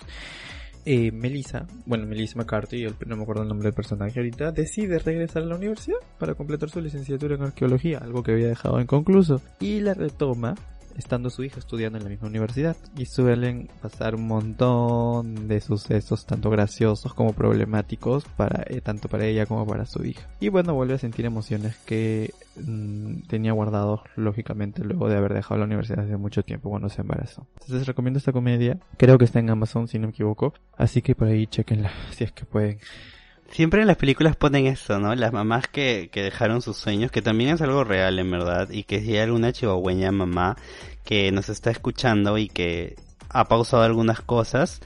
[0.85, 5.43] eh, Melissa, bueno, Melissa McCarthy, no me acuerdo el nombre del personaje ahorita, decide regresar
[5.43, 9.79] a la universidad para completar su licenciatura en arqueología, algo que había dejado inconcluso, y
[9.81, 10.55] la retoma
[10.97, 16.25] estando su hija estudiando en la misma universidad y suelen pasar un montón de sucesos
[16.25, 20.27] tanto graciosos como problemáticos para eh, tanto para ella como para su hija.
[20.39, 25.59] Y bueno vuelve a sentir emociones que mmm, tenía guardados lógicamente luego de haber dejado
[25.59, 27.47] la universidad hace mucho tiempo cuando se embarazó.
[27.61, 28.79] Entonces recomiendo esta comedia.
[28.97, 30.53] Creo que está en Amazon si no me equivoco.
[30.77, 32.79] Así que por ahí chequenla si es que pueden
[33.51, 35.15] Siempre en las películas ponen eso, ¿no?
[35.15, 38.83] Las mamás que, que dejaron sus sueños, que también es algo real en verdad, y
[38.83, 40.57] que si hay alguna chihuahueña mamá
[41.03, 42.95] que nos está escuchando y que
[43.29, 44.81] ha pausado algunas cosas,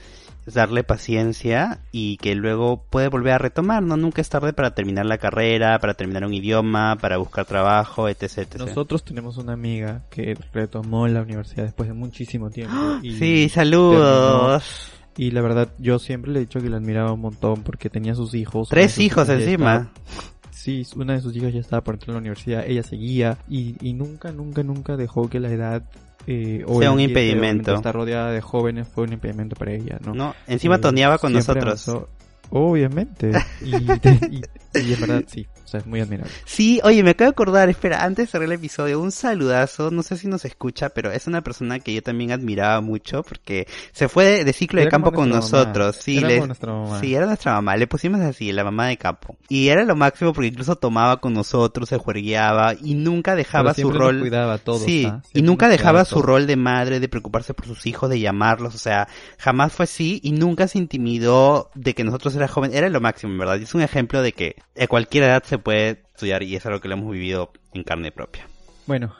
[0.46, 3.96] es darle paciencia y que luego puede volver a retomar, ¿no?
[3.96, 8.22] Nunca es tarde para terminar la carrera, para terminar un idioma, para buscar trabajo, etc.
[8.38, 8.56] etc.
[8.58, 12.74] Nosotros tenemos una amiga que retomó la universidad después de muchísimo tiempo.
[13.02, 14.64] Y sí, saludos.
[14.64, 17.90] Terminó y la verdad, yo siempre le he dicho que la admiraba un montón porque
[17.90, 18.68] tenía sus hijos.
[18.68, 19.74] Tres hijos encima.
[19.74, 23.38] Estaba, sí, una de sus hijas ya estaba por entrar a la universidad, ella seguía
[23.48, 25.84] y, y nunca, nunca, nunca dejó que la edad
[26.26, 27.74] eh, o sea un impedimento.
[27.74, 30.14] Estar rodeada de jóvenes fue un impedimento para ella, ¿no?
[30.14, 31.88] No, encima eh, toneaba con nosotros.
[31.88, 32.08] Avanzó,
[32.50, 33.32] obviamente.
[33.60, 34.42] y, te, y,
[34.74, 36.30] Y en verdad, sí, o sea, es muy admirable.
[36.44, 40.02] Sí, oye, me acabo de acordar, espera, antes de cerrar el episodio, un saludazo, no
[40.02, 44.08] sé si nos escucha, pero es una persona que yo también admiraba mucho porque se
[44.08, 45.40] fue de, de ciclo de campo con mamá.
[45.40, 45.96] nosotros.
[45.96, 47.00] Sí, Era nuestra mamá.
[47.00, 49.36] sí, era nuestra mamá, le pusimos así, la mamá de campo.
[49.48, 53.90] Y era lo máximo porque incluso tomaba con nosotros, se juergueaba y nunca dejaba su
[53.90, 54.20] rol.
[54.20, 55.22] cuidaba a todos, sí, ¿ah?
[55.32, 58.78] y nunca dejaba su rol de madre, de preocuparse por sus hijos, de llamarlos, o
[58.78, 59.08] sea,
[59.38, 63.32] jamás fue así y nunca se intimidó de que nosotros era joven, era lo máximo,
[63.32, 63.58] en verdad.
[63.58, 66.80] Y es un ejemplo de que a cualquier edad se puede estudiar y es algo
[66.80, 68.46] que lo hemos vivido en carne propia.
[68.86, 69.14] Bueno,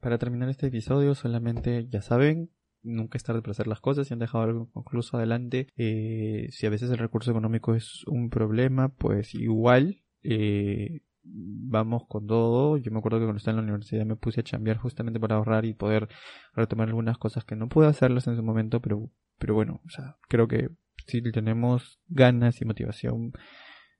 [0.00, 2.50] para terminar este episodio, solamente ya saben,
[2.82, 4.06] nunca es tarde para hacer las cosas.
[4.06, 8.30] Si han dejado algo concluso adelante, eh, si a veces el recurso económico es un
[8.30, 12.76] problema, pues igual eh, vamos con todo.
[12.76, 15.36] Yo me acuerdo que cuando estaba en la universidad me puse a chambear justamente para
[15.36, 16.08] ahorrar y poder
[16.54, 20.16] retomar algunas cosas que no pude hacerlas en su momento, pero, pero bueno, o sea,
[20.28, 20.68] creo que
[21.06, 23.32] si tenemos ganas y motivación,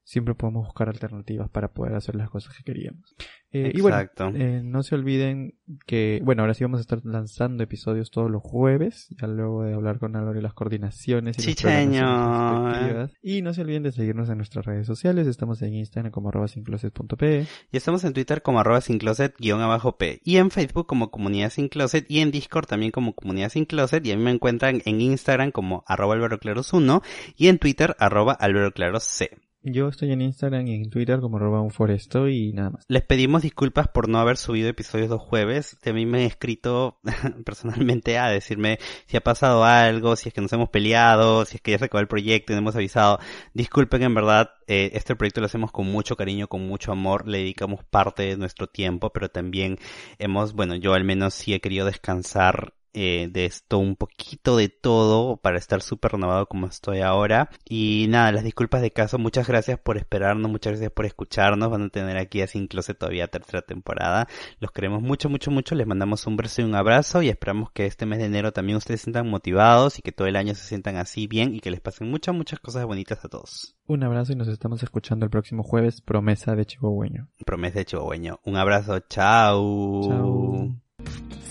[0.07, 3.17] siempre podemos buscar alternativas para poder hacer las cosas que queríamos.
[3.51, 4.29] Eh, y bueno, Exacto.
[4.35, 5.55] eh, no se olviden
[5.85, 9.75] que, bueno, ahora sí vamos a estar lanzando episodios todos los jueves, ya luego de
[9.75, 12.69] hablar con Álvaro y las coordinaciones y las Chicheño.
[12.69, 13.13] respectivas.
[13.21, 16.47] Y no se olviden de seguirnos en nuestras redes sociales, estamos en Instagram como arroba
[16.47, 17.47] sincloset.pe.
[17.73, 20.21] Y estamos en Twitter como arroba sin closet guion abajo P.
[20.23, 22.07] Y en Facebook como comunidad sin closet.
[22.09, 24.07] Y en Discord también como comunidad sin closet.
[24.07, 27.03] Y a mí me encuentran en Instagram como arroba Álvaro Claros 1.
[27.37, 29.31] Y en Twitter arroba Álvaro Claros C.
[29.69, 32.85] Yo estoy en Instagram y en Twitter como un foresto y nada más.
[32.87, 35.77] Les pedimos disculpas por no haber subido episodios los jueves.
[35.85, 37.01] A mí me han escrito
[37.45, 41.63] personalmente a decirme si ha pasado algo, si es que nos hemos peleado, si es
[41.63, 43.19] que ya se acabó el proyecto y no hemos avisado.
[43.55, 47.39] Disculpen, en verdad, eh, este proyecto lo hacemos con mucho cariño, con mucho amor, le
[47.39, 49.79] dedicamos parte de nuestro tiempo, pero también
[50.21, 54.71] hemos, bueno, yo al menos sí he querido descansar eh, de esto un poquito de
[54.71, 57.51] todo para estar súper renovado como estoy ahora.
[57.69, 61.71] Y nada, las disculpas de caso, muchas gracias por esperarnos, muchas gracias por escucharnos.
[61.71, 64.29] Van a tener aquí a Sin Closet todavía tercera temporada.
[64.61, 65.75] Los queremos mucho, mucho, mucho.
[65.75, 68.79] Les mandamos un beso y un abrazo y esperamos que este mes de enero también
[68.79, 71.71] ustedes se sientan motivados y que todo el año se sientan así bien y que
[71.71, 73.77] les pasen muchas, muchas cosas bonitas a todos.
[73.87, 77.29] Un abrazo y nos estamos escuchando el próximo jueves, promesa de chihuahueño.
[77.45, 78.41] Promesa de chihuahueño.
[78.45, 80.01] Un abrazo, chao.
[80.09, 80.86] Chao.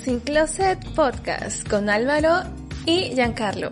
[0.04, 2.44] Sin Closet Podcast con Álvaro
[2.86, 3.72] y Giancarlo.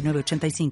[0.00, 0.70] 906985.